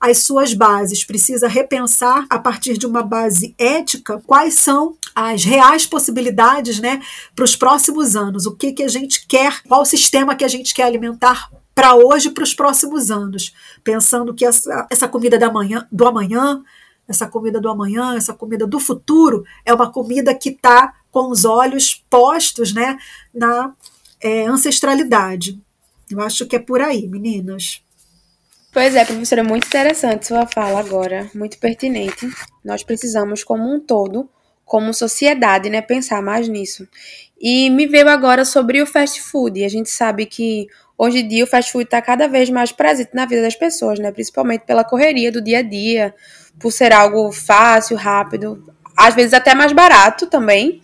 As 0.00 0.18
suas 0.18 0.54
bases, 0.54 1.04
precisa 1.04 1.48
repensar 1.48 2.26
a 2.28 2.38
partir 2.38 2.76
de 2.76 2.86
uma 2.86 3.02
base 3.02 3.54
ética 3.58 4.22
quais 4.26 4.54
são 4.54 4.96
as 5.14 5.44
reais 5.44 5.86
possibilidades 5.86 6.78
né, 6.78 7.00
para 7.34 7.44
os 7.44 7.56
próximos 7.56 8.14
anos, 8.16 8.46
o 8.46 8.54
que, 8.54 8.72
que 8.72 8.82
a 8.82 8.88
gente 8.88 9.26
quer, 9.26 9.62
qual 9.62 9.84
sistema 9.84 10.34
que 10.34 10.44
a 10.44 10.48
gente 10.48 10.74
quer 10.74 10.84
alimentar 10.84 11.50
para 11.74 11.94
hoje 11.94 12.28
e 12.28 12.30
para 12.30 12.44
os 12.44 12.54
próximos 12.54 13.10
anos, 13.10 13.54
pensando 13.84 14.34
que 14.34 14.44
essa, 14.44 14.86
essa 14.90 15.08
comida 15.08 15.38
da 15.38 15.52
manhã, 15.52 15.86
do 15.92 16.06
amanhã, 16.06 16.62
essa 17.08 17.26
comida 17.26 17.60
do 17.60 17.68
amanhã, 17.68 18.16
essa 18.16 18.34
comida 18.34 18.66
do 18.66 18.80
futuro, 18.80 19.44
é 19.64 19.72
uma 19.72 19.90
comida 19.90 20.34
que 20.34 20.50
está 20.50 20.94
com 21.10 21.30
os 21.30 21.44
olhos 21.44 22.04
postos 22.10 22.72
né, 22.72 22.98
na 23.32 23.72
é, 24.20 24.46
ancestralidade. 24.46 25.60
Eu 26.10 26.20
acho 26.20 26.46
que 26.46 26.56
é 26.56 26.58
por 26.58 26.80
aí, 26.80 27.06
meninas. 27.06 27.82
Pois 28.76 28.94
é, 28.94 29.06
professora, 29.06 29.42
muito 29.42 29.66
interessante 29.68 30.26
sua 30.26 30.46
fala 30.46 30.80
agora, 30.80 31.30
muito 31.34 31.56
pertinente. 31.56 32.28
Nós 32.62 32.84
precisamos, 32.84 33.42
como 33.42 33.74
um 33.74 33.80
todo, 33.80 34.28
como 34.66 34.92
sociedade, 34.92 35.70
né, 35.70 35.80
pensar 35.80 36.20
mais 36.20 36.46
nisso. 36.46 36.86
E 37.40 37.70
me 37.70 37.86
veio 37.86 38.06
agora 38.10 38.44
sobre 38.44 38.82
o 38.82 38.86
fast 38.86 39.18
food. 39.22 39.64
A 39.64 39.68
gente 39.70 39.88
sabe 39.88 40.26
que 40.26 40.66
hoje 40.98 41.20
em 41.20 41.26
dia 41.26 41.44
o 41.44 41.46
fast 41.46 41.72
food 41.72 41.86
está 41.86 42.02
cada 42.02 42.28
vez 42.28 42.50
mais 42.50 42.70
presente 42.70 43.14
na 43.14 43.24
vida 43.24 43.40
das 43.40 43.56
pessoas, 43.56 43.98
né, 43.98 44.12
principalmente 44.12 44.66
pela 44.66 44.84
correria 44.84 45.32
do 45.32 45.40
dia 45.40 45.60
a 45.60 45.62
dia, 45.62 46.14
por 46.60 46.70
ser 46.70 46.92
algo 46.92 47.32
fácil, 47.32 47.96
rápido, 47.96 48.62
às 48.94 49.14
vezes 49.14 49.32
até 49.32 49.54
mais 49.54 49.72
barato 49.72 50.26
também 50.26 50.82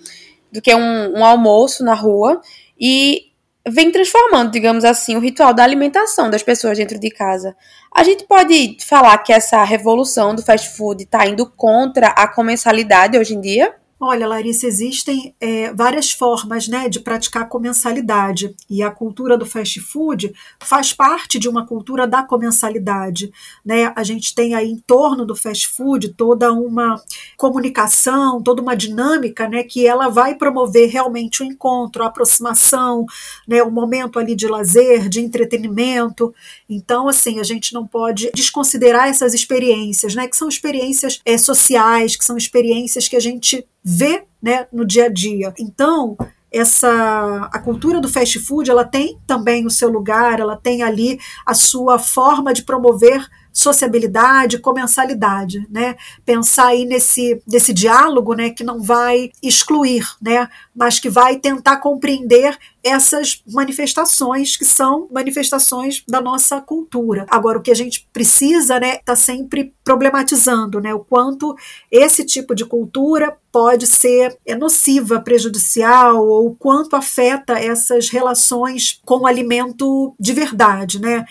do 0.50 0.62
que 0.62 0.74
um, 0.74 1.18
um 1.18 1.22
almoço 1.22 1.84
na 1.84 1.92
rua. 1.92 2.40
E 2.80 3.31
vem 3.68 3.90
transformando, 3.92 4.50
digamos 4.50 4.84
assim, 4.84 5.16
o 5.16 5.20
ritual 5.20 5.54
da 5.54 5.62
alimentação 5.62 6.28
das 6.28 6.42
pessoas 6.42 6.78
dentro 6.78 6.98
de 6.98 7.10
casa. 7.10 7.56
A 7.94 8.02
gente 8.02 8.24
pode 8.24 8.76
falar 8.80 9.16
que 9.18 9.32
essa 9.32 9.62
revolução 9.62 10.34
do 10.34 10.42
fast 10.42 10.76
food 10.76 11.04
está 11.04 11.26
indo 11.26 11.46
contra 11.46 12.08
a 12.08 12.26
comensalidade 12.26 13.16
hoje 13.16 13.34
em 13.34 13.40
dia? 13.40 13.74
Olha, 14.04 14.26
Larissa, 14.26 14.66
existem 14.66 15.32
é, 15.40 15.72
várias 15.72 16.10
formas 16.10 16.66
né, 16.66 16.88
de 16.88 16.98
praticar 16.98 17.48
comensalidade 17.48 18.52
e 18.68 18.82
a 18.82 18.90
cultura 18.90 19.38
do 19.38 19.46
fast 19.46 19.78
food 19.78 20.34
faz 20.58 20.92
parte 20.92 21.38
de 21.38 21.48
uma 21.48 21.64
cultura 21.64 22.04
da 22.04 22.20
comensalidade. 22.24 23.32
Né? 23.64 23.92
A 23.94 24.02
gente 24.02 24.34
tem 24.34 24.56
aí 24.56 24.68
em 24.68 24.76
torno 24.76 25.24
do 25.24 25.36
fast 25.36 25.68
food 25.68 26.14
toda 26.14 26.52
uma 26.52 27.00
comunicação, 27.36 28.42
toda 28.42 28.60
uma 28.60 28.74
dinâmica 28.74 29.48
né, 29.48 29.62
que 29.62 29.86
ela 29.86 30.08
vai 30.08 30.34
promover 30.34 30.90
realmente 30.90 31.40
o 31.40 31.46
encontro, 31.46 32.02
a 32.02 32.08
aproximação, 32.08 33.06
né, 33.46 33.62
o 33.62 33.70
momento 33.70 34.18
ali 34.18 34.34
de 34.34 34.48
lazer, 34.48 35.08
de 35.08 35.20
entretenimento. 35.20 36.34
Então, 36.68 37.08
assim, 37.08 37.38
a 37.38 37.44
gente 37.44 37.72
não 37.72 37.86
pode 37.86 38.32
desconsiderar 38.34 39.06
essas 39.06 39.32
experiências, 39.32 40.16
né, 40.16 40.26
que 40.26 40.36
são 40.36 40.48
experiências 40.48 41.20
é, 41.24 41.38
sociais, 41.38 42.16
que 42.16 42.24
são 42.24 42.36
experiências 42.36 43.06
que 43.06 43.14
a 43.14 43.20
gente 43.20 43.64
vê 43.92 44.24
né, 44.42 44.66
no 44.72 44.84
dia 44.84 45.06
a 45.06 45.08
dia. 45.08 45.52
Então, 45.58 46.16
essa 46.50 47.48
a 47.52 47.58
cultura 47.58 48.00
do 48.00 48.08
fast 48.08 48.38
food 48.40 48.70
ela 48.70 48.84
tem 48.84 49.18
também 49.26 49.66
o 49.66 49.70
seu 49.70 49.88
lugar, 49.88 50.40
ela 50.40 50.56
tem 50.56 50.82
ali 50.82 51.18
a 51.46 51.54
sua 51.54 51.98
forma 51.98 52.52
de 52.52 52.62
promover 52.62 53.26
sociabilidade, 53.52 54.58
comensalidade, 54.58 55.66
né? 55.70 55.96
Pensar 56.24 56.68
aí 56.68 56.84
nesse, 56.84 57.42
nesse 57.46 57.72
diálogo, 57.72 58.34
né, 58.34 58.50
que 58.50 58.64
não 58.64 58.80
vai 58.80 59.30
excluir, 59.42 60.06
né, 60.20 60.48
mas 60.74 60.98
que 60.98 61.10
vai 61.10 61.36
tentar 61.36 61.76
compreender 61.78 62.56
essas 62.82 63.42
manifestações 63.46 64.56
que 64.56 64.64
são 64.64 65.08
manifestações 65.12 66.02
da 66.08 66.20
nossa 66.20 66.60
cultura. 66.60 67.26
Agora, 67.28 67.58
o 67.58 67.62
que 67.62 67.70
a 67.70 67.76
gente 67.76 68.08
precisa, 68.12 68.80
né, 68.80 68.98
tá 68.98 69.14
sempre 69.14 69.74
problematizando, 69.84 70.80
né, 70.80 70.92
o 70.94 71.00
quanto 71.00 71.54
esse 71.90 72.24
tipo 72.24 72.54
de 72.54 72.64
cultura 72.64 73.36
pode 73.52 73.86
ser 73.86 74.36
é, 74.46 74.54
nociva, 74.54 75.20
prejudicial, 75.20 76.26
ou 76.26 76.48
o 76.48 76.56
quanto 76.56 76.96
afeta 76.96 77.58
essas 77.58 78.08
relações 78.08 79.00
com 79.04 79.20
o 79.20 79.26
alimento 79.26 80.14
de 80.18 80.32
verdade, 80.32 80.98
né? 80.98 81.24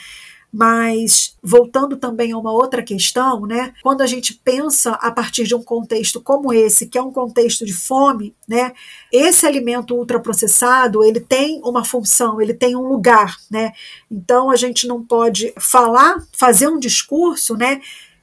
Mas 0.52 1.38
voltando 1.42 1.96
também 1.96 2.34
a 2.34 2.38
uma 2.38 2.52
outra 2.52 2.84
questão, 2.84 3.46
né? 3.46 3.74
Quando 3.82 4.02
a 4.02 4.08
gente 4.08 4.34
pensa 4.34 4.92
a 4.94 5.10
partir 5.10 5.46
de 5.46 5.56
um 5.56 5.64
contexto 5.64 6.22
como 6.22 6.54
esse, 6.54 6.88
que 6.88 6.98
é 6.98 7.02
um 7.02 7.12
contexto 7.12 7.66
de 7.66 7.74
fome, 7.74 8.36
né? 8.48 8.74
Esse 9.12 9.48
alimento 9.48 9.96
ultraprocessado, 9.96 11.04
ele 11.04 11.22
tem 11.22 11.62
uma 11.64 11.86
função, 11.86 12.42
ele 12.42 12.54
tem 12.54 12.76
um 12.76 12.88
lugar, 12.88 13.38
né? 13.50 13.72
Então 14.10 14.52
a 14.52 14.56
gente 14.56 14.88
não 14.88 15.02
pode 15.04 15.54
falar, 15.58 16.22
fazer 16.34 16.68
um 16.68 16.80
discurso, 16.80 17.56
né? 17.56 17.80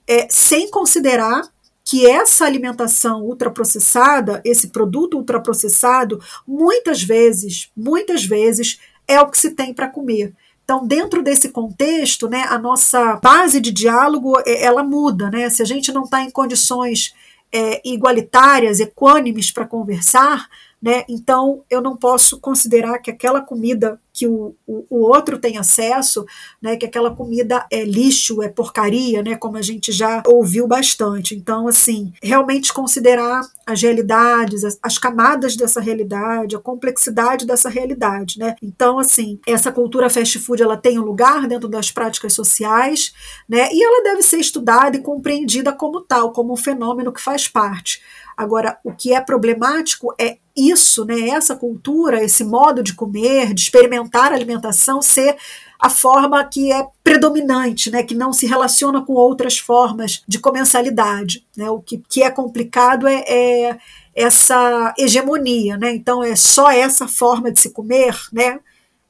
É, 0.07 0.27
sem 0.29 0.71
considerar 0.71 1.43
que 1.91 2.07
essa 2.07 2.45
alimentação 2.45 3.23
ultraprocessada, 3.23 4.43
esse 4.45 4.69
produto 4.69 5.17
ultraprocessado, 5.17 6.21
muitas 6.47 7.03
vezes, 7.03 7.71
muitas 7.75 8.27
vezes 8.27 8.79
é 9.07 9.19
o 9.19 9.31
que 9.31 9.39
se 9.39 9.53
tem 9.53 9.73
para 9.73 9.89
comer. 9.89 10.35
Então, 10.71 10.87
dentro 10.87 11.23
desse 11.23 11.49
contexto, 11.49 12.29
né, 12.29 12.45
a 12.47 12.59
nossa 12.59 13.17
base 13.17 13.59
de 13.59 13.71
diálogo 13.71 14.39
é, 14.45 14.65
ela 14.65 14.83
muda, 14.83 15.31
né? 15.31 15.49
Se 15.49 15.63
a 15.63 15.65
gente 15.65 15.91
não 15.91 16.03
está 16.03 16.21
em 16.21 16.31
condições 16.31 17.15
é, 17.51 17.81
igualitárias, 17.89 18.79
equânimes 18.79 19.51
para 19.51 19.65
conversar, 19.65 20.47
né? 20.81 21.05
Então 21.09 21.65
eu 21.69 21.81
não 21.81 21.97
posso 21.97 22.41
considerar 22.41 22.99
que 22.99 23.11
aquela 23.11 23.41
comida 23.41 24.01
que 24.19 24.27
o, 24.27 24.57
o, 24.67 24.85
o, 24.91 25.09
outro 25.09 25.39
tem 25.39 25.59
acesso, 25.59 26.27
né, 26.61 26.77
que 26.77 26.85
aquela 26.85 27.15
comida 27.15 27.65
é 27.71 27.85
lixo, 27.85 28.43
é 28.43 28.49
porcaria, 28.49 29.23
né, 29.23 29.37
como 29.37 29.57
a 29.57 29.63
gente 29.63 29.93
já 29.93 30.25
ouviu 30.27 30.67
bastante. 30.67 31.37
Então, 31.37 31.69
assim, 31.69 32.13
realmente 32.21 32.73
considerar 32.73 33.43
as 33.65 33.81
realidades, 33.81 34.65
as, 34.65 34.77
as 34.83 34.99
camadas 34.99 35.55
dessa 35.55 35.81
realidade, 35.81 36.57
a 36.57 36.59
complexidade 36.59 37.47
dessa 37.47 37.69
realidade, 37.69 38.41
né? 38.41 38.57
Então, 38.61 38.99
assim, 38.99 39.39
essa 39.47 39.71
cultura 39.71 40.11
fast 40.11 40.37
food 40.41 40.63
ela 40.63 40.77
tem 40.77 40.99
um 40.99 41.05
lugar 41.05 41.47
dentro 41.47 41.69
das 41.69 41.93
práticas 41.93 42.33
sociais, 42.33 43.13
né? 43.49 43.69
E 43.73 43.85
ela 43.85 44.03
deve 44.03 44.23
ser 44.23 44.39
estudada 44.39 44.97
e 44.97 45.03
compreendida 45.03 45.73
como 45.73 46.01
tal, 46.01 46.33
como 46.33 46.55
um 46.55 46.57
fenômeno 46.57 47.13
que 47.13 47.21
faz 47.21 47.47
parte. 47.47 48.03
Agora, 48.39 48.79
o 48.85 48.93
que 48.93 49.13
é 49.13 49.21
problemático 49.21 50.15
é 50.17 50.39
isso, 50.57 51.05
né, 51.05 51.31
essa 51.31 51.57
cultura, 51.57 52.23
esse 52.23 52.45
modo 52.45 52.85
de 52.85 52.95
comer, 52.95 53.53
de 53.53 53.63
experimentar 53.63 54.31
a 54.31 54.35
alimentação 54.37 55.03
ser 55.03 55.37
a 55.77 55.91
forma 55.91 56.45
que 56.45 56.73
é 56.73 56.87
predominante, 57.03 57.91
né, 57.91 58.05
que 58.05 58.15
não 58.15 58.33
se 58.33 58.47
relaciona 58.47 59.05
com 59.05 59.15
outras 59.15 59.59
formas 59.59 60.23
de 60.27 60.39
comensalidade. 60.39 61.45
Né? 61.57 61.69
O 61.69 61.81
que, 61.81 62.01
que 62.09 62.23
é 62.23 62.31
complicado 62.31 63.09
é, 63.09 63.25
é 63.27 63.79
essa 64.15 64.95
hegemonia, 64.97 65.77
né? 65.77 65.95
Então 65.95 66.23
é 66.25 66.35
só 66.35 66.71
essa 66.71 67.07
forma 67.07 67.53
de 67.53 67.61
se 67.61 67.71
comer, 67.71 68.17
né? 68.33 68.59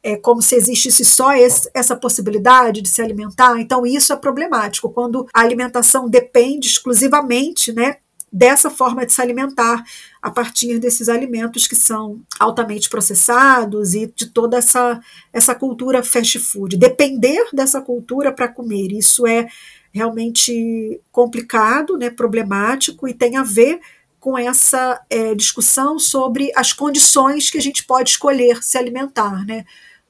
É 0.02 0.16
como 0.16 0.42
se 0.42 0.54
existisse 0.54 1.02
só 1.04 1.34
esse, 1.34 1.68
essa 1.74 1.96
possibilidade 1.96 2.82
de 2.82 2.88
se 2.90 3.00
alimentar. 3.00 3.58
Então 3.58 3.86
isso 3.86 4.12
é 4.12 4.16
problemático 4.16 4.90
quando 4.90 5.26
a 5.34 5.40
alimentação 5.40 6.08
depende 6.08 6.68
exclusivamente, 6.68 7.72
né, 7.72 7.96
dessa 8.32 8.70
forma 8.70 9.06
de 9.06 9.12
se 9.12 9.22
alimentar 9.22 9.82
a 10.20 10.30
partir 10.30 10.78
desses 10.78 11.08
alimentos 11.08 11.66
que 11.66 11.76
são 11.76 12.20
altamente 12.38 12.88
processados 12.88 13.94
e 13.94 14.12
de 14.14 14.26
toda 14.26 14.58
essa, 14.58 15.00
essa 15.32 15.54
cultura 15.54 16.02
fast 16.02 16.38
food. 16.38 16.76
Depender 16.76 17.42
dessa 17.52 17.80
cultura 17.80 18.32
para 18.32 18.48
comer, 18.48 18.92
isso 18.92 19.26
é 19.26 19.48
realmente 19.92 21.00
complicado, 21.10 21.96
né, 21.96 22.10
problemático 22.10 23.08
e 23.08 23.14
tem 23.14 23.36
a 23.36 23.42
ver 23.42 23.80
com 24.20 24.36
essa 24.36 25.00
é, 25.08 25.34
discussão 25.34 25.98
sobre 25.98 26.52
as 26.54 26.72
condições 26.72 27.50
que 27.50 27.56
a 27.58 27.62
gente 27.62 27.84
pode 27.84 28.10
escolher 28.10 28.62
se 28.62 28.76
alimentar, 28.76 29.46
né, 29.46 29.64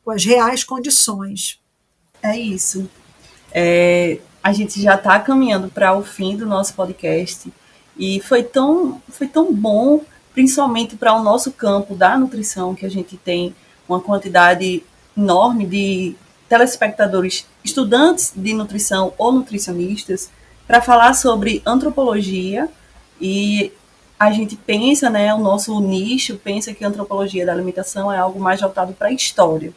com 0.05 0.11
as 0.11 0.25
reais 0.25 0.65
condições. 0.65 1.61
É 2.23 2.37
isso. 2.37 2.89
É, 3.53 4.19
a 4.43 4.53
gente 4.53 4.81
já 4.81 4.95
está 4.95 5.19
caminhando 5.21 5.69
para 5.69 5.97
o 5.97 6.03
fim 6.03 6.37
do 6.37 6.47
nosso 6.47 6.75
podcast. 6.75 7.53
E 7.99 8.21
foi 8.21 8.43
tão, 8.43 9.03
foi 9.09 9.27
tão 9.27 9.53
bom, 9.53 10.03
principalmente 10.33 10.97
para 10.97 11.15
o 11.15 11.23
nosso 11.23 11.51
campo 11.51 11.95
da 11.95 12.17
nutrição, 12.17 12.75
que 12.75 12.87
a 12.87 12.91
gente 12.91 13.17
tem 13.17 13.55
uma 13.89 14.01
quantidade 14.01 14.83
enorme 15.17 15.67
de 15.67 16.15
telespectadores, 16.49 17.47
estudantes 17.65 18.33
de 18.35 18.55
nutrição 18.55 19.13
ou 19.19 19.33
nutricionistas, 19.33 20.31
para 20.67 20.81
falar 20.81 21.15
sobre 21.15 21.63
antropologia 21.67 22.69
e 23.21 23.73
a 24.19 24.33
gente 24.33 24.57
pensa, 24.57 25.09
né, 25.09 25.33
o 25.33 25.39
nosso 25.39 25.79
nicho 25.81 26.37
pensa 26.37 26.75
que 26.75 26.85
a 26.85 26.89
antropologia 26.89 27.47
da 27.47 27.53
alimentação 27.53 28.13
é 28.13 28.19
algo 28.19 28.41
mais 28.41 28.61
voltado 28.61 28.93
para 28.93 29.09
a 29.09 29.13
história. 29.13 29.73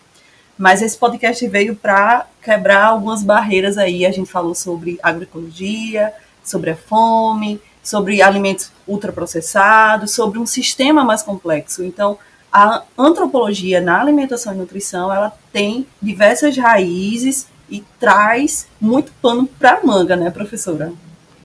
Mas 0.58 0.82
esse 0.82 0.98
podcast 0.98 1.48
veio 1.48 1.76
para 1.76 2.28
quebrar 2.42 2.86
algumas 2.86 3.24
barreiras 3.24 3.78
aí. 3.78 4.06
A 4.06 4.12
gente 4.12 4.30
falou 4.30 4.54
sobre 4.54 5.00
agroecologia, 5.02 6.14
sobre 6.44 6.72
a 6.72 6.76
fome, 6.76 7.60
sobre 7.84 8.22
alimentos 8.22 8.72
ultraprocessados, 8.88 10.12
sobre 10.12 10.40
um 10.40 10.46
sistema 10.46 11.04
mais 11.04 11.24
complexo. 11.24 11.84
Então, 11.84 12.18
a 12.52 12.84
antropologia 12.98 13.80
na 13.80 14.00
alimentação 14.00 14.54
e 14.54 14.58
nutrição, 14.58 15.14
ela 15.14 15.32
tem 15.54 15.88
diversas 16.02 16.58
raízes 16.58 17.48
e 17.70 17.84
traz 18.00 18.68
muito 18.80 19.12
pano 19.22 19.48
para 19.48 19.84
manga, 19.84 20.16
né, 20.16 20.30
professora? 20.30 20.92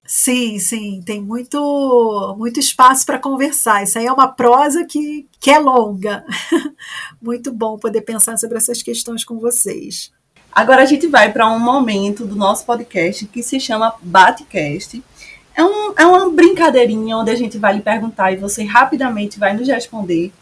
Sim, 0.05 0.59
sim, 0.61 1.03
tem 1.05 1.21
muito 1.21 2.35
muito 2.39 2.61
espaço 2.61 3.05
para 3.05 3.19
conversar. 3.19 3.83
Isso 3.83 3.99
aí 3.99 4.07
é 4.07 4.13
uma 4.13 4.29
prosa 4.29 4.85
que, 4.85 5.27
que 5.41 5.51
é 5.51 5.59
longa. 5.59 6.25
muito 7.21 7.53
bom 7.53 7.77
poder 7.77 8.03
pensar 8.03 8.37
sobre 8.37 8.57
essas 8.57 8.83
questões 8.83 9.25
com 9.25 9.39
vocês. 9.39 10.13
Agora 10.53 10.83
a 10.83 10.87
gente 10.87 11.07
vai 11.07 11.33
para 11.33 11.49
um 11.51 11.59
momento 11.59 12.25
do 12.25 12.37
nosso 12.37 12.65
podcast 12.65 13.27
que 13.27 13.43
se 13.43 13.59
chama 13.61 13.95
Batecast 14.01 15.03
é, 15.57 15.65
um, 15.65 15.95
é 15.97 16.07
uma 16.07 16.31
brincadeirinha 16.31 17.17
onde 17.17 17.31
a 17.31 17.35
gente 17.35 17.57
vai 17.57 17.75
lhe 17.75 17.81
perguntar 17.81 18.31
e 18.33 18.37
você 18.37 18.63
rapidamente 18.63 19.39
vai 19.39 19.55
nos 19.55 19.67
responder 19.67 20.33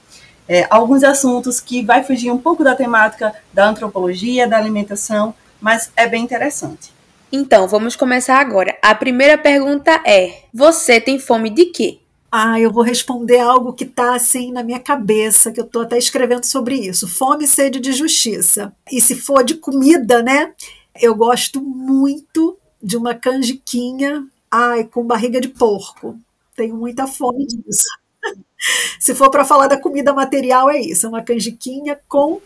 é, 0.48 0.66
alguns 0.68 1.04
assuntos 1.04 1.60
que 1.60 1.82
vai 1.82 2.02
fugir 2.02 2.30
um 2.30 2.38
pouco 2.38 2.64
da 2.64 2.74
temática 2.74 3.34
da 3.52 3.68
antropologia, 3.68 4.46
da 4.46 4.58
alimentação, 4.58 5.34
mas 5.60 5.90
é 5.96 6.06
bem 6.06 6.22
interessante. 6.22 6.92
Então, 7.32 7.66
vamos 7.66 7.96
começar 7.96 8.38
agora. 8.38 8.76
A 8.82 8.94
primeira 8.94 9.38
pergunta 9.38 10.02
é: 10.04 10.42
Você 10.52 11.00
tem 11.00 11.18
fome 11.18 11.48
de 11.50 11.66
quê? 11.66 11.98
Ah, 12.30 12.60
eu 12.60 12.70
vou 12.70 12.82
responder 12.82 13.38
algo 13.38 13.72
que 13.72 13.84
está 13.84 14.14
assim 14.14 14.52
na 14.52 14.62
minha 14.62 14.80
cabeça, 14.80 15.52
que 15.52 15.60
eu 15.60 15.64
estou 15.64 15.82
até 15.82 15.96
escrevendo 15.96 16.44
sobre 16.44 16.74
isso. 16.74 17.08
Fome 17.08 17.44
e 17.44 17.48
sede 17.48 17.78
de 17.80 17.92
justiça. 17.92 18.72
E 18.90 19.00
se 19.00 19.14
for 19.14 19.44
de 19.44 19.54
comida, 19.54 20.22
né? 20.22 20.52
Eu 21.00 21.14
gosto 21.14 21.60
muito 21.60 22.58
de 22.82 22.96
uma 22.96 23.14
canjiquinha 23.14 24.24
Ai, 24.56 24.84
com 24.84 25.02
barriga 25.02 25.40
de 25.40 25.48
porco. 25.48 26.16
Tenho 26.54 26.76
muita 26.76 27.08
fome 27.08 27.44
disso. 27.44 27.88
Se 29.00 29.12
for 29.12 29.28
para 29.28 29.44
falar 29.44 29.66
da 29.66 29.76
comida 29.76 30.12
material, 30.12 30.70
é 30.70 30.80
isso: 30.80 31.06
é 31.06 31.08
uma 31.08 31.22
canjiquinha 31.22 31.98
com 32.08 32.40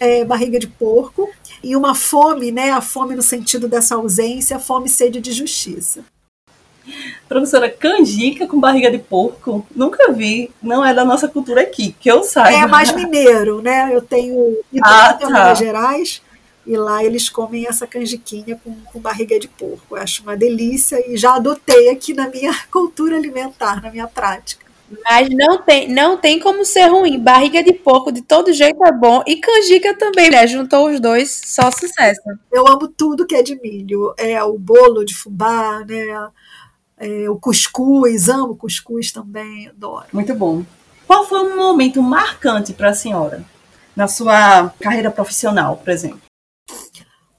é, 0.00 0.24
barriga 0.24 0.58
de 0.58 0.66
porco 0.66 1.30
e 1.62 1.76
uma 1.76 1.94
fome, 1.94 2.50
né? 2.50 2.72
A 2.72 2.80
fome 2.80 3.14
no 3.14 3.22
sentido 3.22 3.68
dessa 3.68 3.94
ausência, 3.94 4.58
fome 4.58 4.86
e 4.86 4.90
sede 4.90 5.20
de 5.20 5.30
justiça. 5.30 6.04
Professora, 7.28 7.70
canjica 7.70 8.48
com 8.48 8.58
barriga 8.58 8.90
de 8.90 8.98
porco? 8.98 9.64
Nunca 9.76 10.12
vi. 10.12 10.50
Não 10.60 10.84
é 10.84 10.92
da 10.92 11.04
nossa 11.04 11.28
cultura 11.28 11.60
aqui, 11.60 11.94
que 12.00 12.10
eu 12.10 12.24
saiba. 12.24 12.64
É 12.64 12.66
mais 12.66 12.92
mineiro, 12.92 13.62
né? 13.62 13.94
Eu 13.94 14.02
tenho 14.02 14.58
ah, 14.82 15.14
tá. 15.14 15.26
Minas 15.28 15.58
Gerais 15.58 16.20
e 16.66 16.76
lá 16.76 17.04
eles 17.04 17.28
comem 17.28 17.66
essa 17.66 17.86
canjiquinha 17.86 18.58
com, 18.62 18.74
com 18.84 18.98
barriga 18.98 19.38
de 19.38 19.48
porco. 19.48 19.96
Eu 19.96 20.02
acho 20.02 20.22
uma 20.22 20.36
delícia 20.36 21.02
e 21.10 21.16
já 21.16 21.34
adotei 21.34 21.90
aqui 21.90 22.14
na 22.14 22.28
minha 22.28 22.52
cultura 22.70 23.16
alimentar, 23.16 23.82
na 23.82 23.90
minha 23.90 24.06
prática. 24.06 24.64
Mas 25.04 25.28
não 25.30 25.62
tem, 25.62 25.88
não 25.88 26.16
tem 26.16 26.38
como 26.38 26.64
ser 26.64 26.86
ruim. 26.86 27.18
Barriga 27.18 27.62
de 27.62 27.72
porco 27.72 28.12
de 28.12 28.22
todo 28.22 28.52
jeito 28.52 28.84
é 28.84 28.92
bom. 28.92 29.22
E 29.26 29.36
canjica 29.36 29.96
também, 29.96 30.30
né? 30.30 30.46
Juntou 30.46 30.90
os 30.90 31.00
dois, 31.00 31.40
só 31.46 31.70
sucesso. 31.70 32.20
Eu 32.52 32.68
amo 32.68 32.86
tudo 32.88 33.26
que 33.26 33.34
é 33.34 33.42
de 33.42 33.60
milho. 33.60 34.14
É 34.16 34.42
o 34.42 34.58
bolo 34.58 35.04
de 35.04 35.14
fubá, 35.14 35.84
né? 35.86 36.28
É, 36.96 37.28
o 37.28 37.36
cuscuz, 37.36 38.28
amo 38.28 38.56
cuscuz 38.56 39.10
também, 39.10 39.68
adoro. 39.68 40.06
Muito 40.12 40.34
bom. 40.34 40.64
Qual 41.06 41.26
foi 41.26 41.40
um 41.40 41.56
momento 41.56 42.02
marcante 42.02 42.72
para 42.72 42.90
a 42.90 42.94
senhora 42.94 43.44
na 43.96 44.06
sua 44.06 44.72
carreira 44.80 45.10
profissional, 45.10 45.76
por 45.76 45.90
exemplo? 45.90 46.20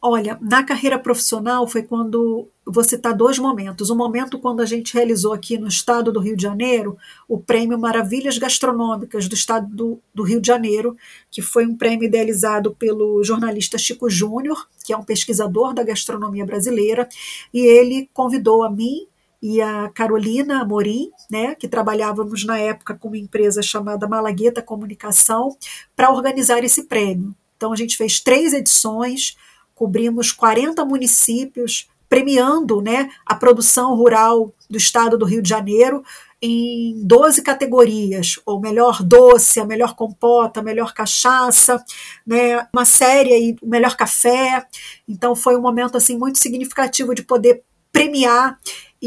Olha, 0.08 0.38
na 0.39 0.63
carreira 0.63 1.00
profissional 1.00 1.68
foi 1.68 1.82
quando 1.82 2.48
você 2.63 2.96
está 2.96 3.12
dois 3.12 3.39
momentos. 3.39 3.89
Um 3.89 3.96
momento 3.96 4.38
quando 4.38 4.62
a 4.62 4.65
gente 4.65 4.94
realizou 4.94 5.34
aqui 5.34 5.58
no 5.58 5.68
estado 5.68 6.12
do 6.12 6.20
Rio 6.20 6.38
de 6.38 6.44
Janeiro 6.44 6.96
o 7.28 7.39
prêmio 7.39 7.80
Maravilhas 7.80 8.38
Gastronômicas 8.38 9.28
do 9.28 9.34
estado 9.34 9.68
do, 9.76 10.00
do 10.13 10.22
Rio 10.22 10.39
de 10.39 10.46
Janeiro, 10.46 10.96
que 11.32 11.41
foi 11.41 11.65
um 11.65 11.76
prêmio 11.76 12.06
idealizado 12.06 12.76
pelo 12.76 13.24
jornalista 13.24 13.80
Chico 13.80 14.08
Júnior, 14.08 14.68
que 14.86 14.94
é 14.94 14.98
um 14.98 15.04
pesquisador 15.04 15.74
da 15.74 15.84
gastronomia 15.84 16.46
brasileira, 16.46 17.10
e 17.52 17.62
ele 17.65 18.08
convidou 18.13 18.63
a 18.63 18.70
mim 18.70 19.08
e 19.41 19.60
a 19.60 19.89
Carolina 19.89 20.62
Amorim, 20.62 21.10
né, 21.32 21.56
que 21.56 21.68
trabalhávamos 21.68 22.46
na 22.46 22.60
época 22.60 22.94
com 22.94 23.08
uma 23.08 23.18
empresa 23.18 23.63
chamada 23.63 24.08
Malagueta 24.08 24.62
Comunicação, 24.62 25.58
para 25.96 26.12
organizar 26.12 26.63
esse 26.63 26.84
prêmio. 26.84 27.34
Então 27.58 27.74
a 27.74 27.76
gente 27.76 27.98
fez 27.98 28.20
três 28.20 28.54
edições 28.54 29.36
cobrimos 29.76 30.32
40 30.32 30.84
municípios, 30.86 31.90
premiando 32.08 32.82
né, 32.82 33.10
a 33.26 33.36
produção 33.36 33.96
rural 33.96 34.54
do 34.70 34.78
estado 34.78 35.18
do 35.18 35.26
Rio 35.26 35.42
de 35.42 35.50
Janeiro 35.50 36.04
em 36.42 37.02
12 37.04 37.42
categorias, 37.42 38.40
o 38.46 38.60
melhor 38.60 39.04
doce, 39.04 39.60
a 39.60 39.66
melhor 39.66 39.96
compota, 39.96 40.60
a 40.60 40.64
melhor 40.64 40.94
cachaça, 40.94 41.84
né, 42.26 42.68
uma 42.74 42.86
série 42.86 43.34
aí, 43.34 43.56
o 43.62 43.68
melhor 43.68 43.96
café. 43.96 44.66
Então 45.08 45.36
foi 45.36 45.58
um 45.58 45.62
momento 45.62 45.98
assim 45.98 46.18
muito 46.18 46.38
significativo 46.38 47.14
de 47.14 47.24
poder 47.24 47.64
premiar 47.92 48.58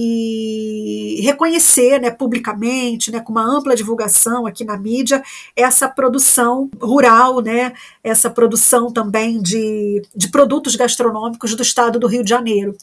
e 0.01 1.21
reconhecer 1.23 2.01
né, 2.01 2.09
publicamente, 2.09 3.11
né, 3.11 3.19
com 3.19 3.33
uma 3.33 3.43
ampla 3.43 3.75
divulgação 3.75 4.47
aqui 4.47 4.65
na 4.65 4.77
mídia, 4.77 5.21
essa 5.57 5.89
produção 5.89 6.71
rural, 6.81 7.41
né, 7.41 7.73
essa 8.05 8.31
produção 8.31 8.93
também 8.93 9.43
de, 9.43 10.01
de 10.15 10.29
produtos 10.29 10.77
gastronômicos 10.77 11.57
do 11.57 11.65
estado 11.65 11.99
do 11.99 12.07
Rio 12.07 12.23
de 12.23 12.31
Janeiro. 12.31 12.77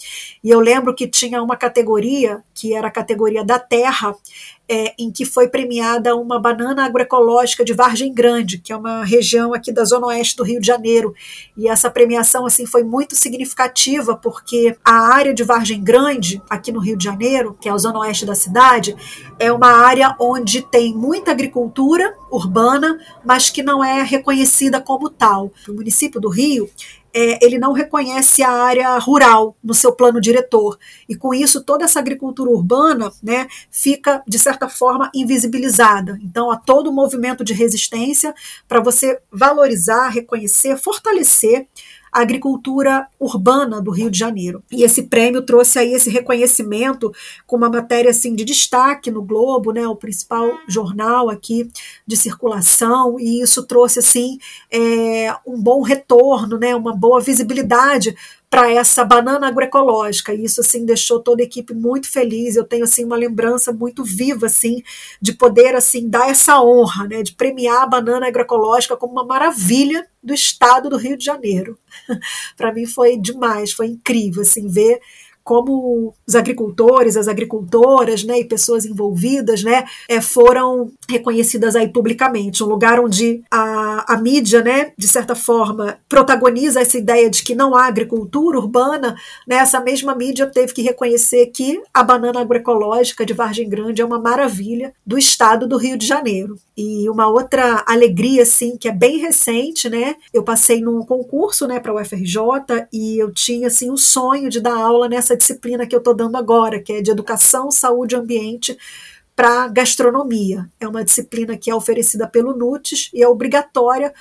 E 0.44 0.50
eu 0.50 0.60
lembro 0.60 0.94
que 0.94 1.08
tinha 1.08 1.42
uma 1.42 1.56
categoria, 1.56 2.44
que 2.54 2.74
era 2.74 2.90
a 2.90 2.92
categoria 2.92 3.46
da 3.46 3.60
terra, 3.60 4.14
é, 4.68 4.94
em 4.98 5.12
que 5.12 5.26
foi 5.26 5.48
premiada 5.48 6.16
uma 6.16 6.40
banana 6.40 6.86
agroecológica 6.86 7.64
de 7.64 7.74
Vargem 7.74 8.14
Grande, 8.14 8.58
que 8.58 8.74
é 8.74 8.76
uma 8.76 9.04
região 9.04 9.54
aqui 9.54 9.72
da 9.72 9.84
zona 9.84 10.08
oeste 10.08 10.36
do 10.36 10.44
Rio 10.44 10.60
de 10.60 10.68
Janeiro. 10.68 11.14
E 11.56 11.68
essa 11.68 11.90
premiação 11.90 12.46
assim 12.46 12.66
foi 12.66 12.84
muito 12.84 13.16
significativa 13.16 14.16
porque 14.16 14.76
a 14.84 15.14
área 15.14 15.34
de 15.34 15.44
Vargem 15.44 15.84
Grande, 15.84 16.42
aqui 16.50 16.72
no 16.72 16.80
Rio 16.80 16.98
de 16.98 17.04
Janeiro, 17.04 17.56
que 17.60 17.70
é 17.70 17.72
a 17.72 17.78
zona 17.78 18.00
oeste 18.00 18.26
da 18.26 18.36
cidade, 18.36 18.96
é 19.38 19.52
uma 19.52 19.70
área 19.70 20.16
onde 20.20 20.62
tem 20.62 20.94
muita 20.94 21.32
agricultura 21.32 22.16
urbana, 22.36 23.00
mas 23.24 23.50
que 23.50 23.64
não 23.64 23.84
é 23.84 24.04
reconhecida 24.04 24.82
como 24.82 25.10
tal. 25.10 25.52
O 25.68 25.74
município 25.74 26.20
do 26.20 26.30
Rio 26.30 26.70
é, 27.16 27.40
ele 27.42 27.58
não 27.58 27.72
reconhece 27.72 28.44
a 28.44 28.52
área 28.52 28.98
rural 28.98 29.56
no 29.64 29.74
seu 29.74 29.94
plano 29.94 30.20
diretor. 30.20 30.78
E 31.08 31.16
com 31.16 31.34
isso, 31.34 31.64
toda 31.64 31.86
essa 31.86 31.98
agricultura 31.98 32.52
urbana 32.52 33.10
né, 33.24 33.48
fica, 33.72 34.22
de 34.28 34.38
certa 34.38 34.68
forma, 34.68 35.10
invisibilizada. 35.16 36.20
Então, 36.22 36.52
há 36.52 36.58
todo 36.58 36.90
o 36.90 36.94
movimento 36.94 37.42
de 37.42 37.54
resistência 37.54 38.36
para 38.68 38.82
você 38.82 39.18
valorizar, 39.32 40.10
reconhecer, 40.10 40.78
fortalecer 40.78 41.68
agricultura 42.22 43.08
urbana 43.20 43.82
do 43.82 43.92
Rio 43.92 44.10
de 44.10 44.18
Janeiro. 44.18 44.64
E 44.72 44.84
esse 44.84 45.04
prêmio 45.04 45.42
trouxe 45.42 45.80
aí 45.80 45.94
esse 45.94 46.10
reconhecimento 46.10 47.12
com 47.46 47.58
uma 47.58 47.70
matéria 47.70 48.12
assim 48.12 48.34
de 48.34 48.46
destaque 48.46 49.12
no 49.12 49.22
Globo, 49.22 49.72
né, 49.72 49.86
o 49.88 49.96
principal 49.96 50.58
jornal 50.68 51.30
aqui 51.30 51.70
de 52.08 52.16
circulação, 52.16 53.20
e 53.20 53.42
isso 53.42 53.64
trouxe 53.64 54.00
assim 54.00 54.38
é, 54.72 55.36
um 55.46 55.62
bom 55.62 55.82
retorno, 55.82 56.58
né, 56.58 56.74
uma 56.76 56.96
boa 56.96 57.20
visibilidade 57.20 58.16
para 58.56 58.72
essa 58.72 59.04
banana 59.04 59.50
agroecológica. 59.50 60.34
E 60.34 60.46
isso 60.46 60.62
assim 60.62 60.86
deixou 60.86 61.20
toda 61.20 61.44
a 61.44 61.46
equipe 61.46 61.74
muito 61.74 62.10
feliz. 62.10 62.56
Eu 62.56 62.64
tenho 62.64 62.86
assim 62.86 63.04
uma 63.04 63.18
lembrança 63.18 63.74
muito 63.74 64.02
viva 64.02 64.46
assim 64.46 64.82
de 65.22 65.34
poder 65.34 65.76
assim 65.76 66.08
dar 66.08 66.30
essa 66.30 66.64
honra, 66.64 67.06
né, 67.06 67.22
de 67.22 67.34
premiar 67.34 67.84
a 67.84 67.86
banana 67.86 68.28
agroecológica 68.28 68.96
como 68.96 69.12
uma 69.12 69.26
maravilha 69.26 70.08
do 70.24 70.34
estado 70.34 70.90
do 70.90 70.96
Rio 70.96 71.18
de 71.18 71.26
Janeiro. 71.26 71.78
para 72.56 72.74
mim 72.74 72.86
foi 72.86 73.18
demais, 73.18 73.74
foi 73.74 73.88
incrível 73.88 74.42
assim 74.42 74.70
ver 74.70 75.02
como 75.46 76.16
os 76.28 76.34
agricultores, 76.34 77.16
as 77.16 77.28
agricultoras, 77.28 78.24
né, 78.24 78.40
e 78.40 78.46
pessoas 78.46 78.84
envolvidas, 78.84 79.64
né, 79.64 79.86
é, 80.10 80.20
foram 80.20 80.92
reconhecidas 81.08 81.76
aí 81.76 81.88
publicamente, 81.88 82.64
um 82.64 82.68
lugar 82.68 83.00
onde 83.00 83.44
a, 83.52 83.95
a 84.08 84.18
mídia, 84.18 84.64
né, 84.64 84.94
de 84.98 85.08
certa 85.08 85.36
forma, 85.36 86.00
protagoniza 86.10 86.82
essa 86.82 86.98
ideia 86.98 87.30
de 87.30 87.44
que 87.44 87.54
não 87.54 87.76
há 87.76 87.86
agricultura 87.86 88.58
urbana, 88.58 89.16
né, 89.48 89.58
essa 89.58 89.80
mesma 89.80 90.16
mídia 90.16 90.48
teve 90.48 90.74
que 90.74 90.82
reconhecer 90.82 91.48
que 91.48 91.82
a 91.94 92.04
banana 92.04 92.42
agroecológica 92.42 93.26
de 93.26 93.34
Vargem 93.34 93.70
Grande 93.70 94.02
é 94.02 94.06
uma 94.06 94.20
maravilha 94.20 94.94
do 95.06 95.18
estado 95.18 95.68
do 95.68 95.78
Rio 95.78 95.98
de 95.98 96.08
Janeiro. 96.08 96.58
E 96.78 97.10
uma 97.10 97.28
outra 97.28 97.84
alegria, 97.88 98.44
assim, 98.44 98.78
que 98.78 98.88
é 98.88 98.92
bem 98.92 99.18
recente, 99.18 99.90
né, 99.90 100.16
eu 100.34 100.44
passei 100.44 100.82
num 100.82 101.06
concurso, 101.06 101.68
né, 101.68 101.80
para 101.80 101.94
o 101.94 102.02
UFRJ 102.02 102.88
e 102.92 103.18
eu 103.18 103.32
tinha, 103.32 103.68
assim, 103.68 103.90
o 103.90 103.94
um 103.94 103.98
sonho 103.98 104.50
de 104.50 104.60
dar 104.60 104.76
aula 104.76 105.08
nessa 105.08 105.26
essa 105.26 105.36
disciplina 105.36 105.86
que 105.86 105.96
eu 105.96 106.00
estou 106.00 106.16
dando 106.16 106.38
agora, 106.38 106.80
que 106.80 106.94
é 106.94 107.02
de 107.02 107.12
educação, 107.12 107.70
saúde 107.70 108.16
e 108.16 108.18
ambiente 108.18 108.78
para 109.36 109.68
gastronomia. 109.68 110.70
É 110.80 110.88
uma 110.88 111.04
disciplina 111.04 111.58
que 111.58 111.70
é 111.70 111.76
oferecida 111.76 112.28
pelo 112.28 112.56
NUTES 112.56 113.10
e 113.14 113.22
é 113.22 113.28
obrigatória 113.28 114.14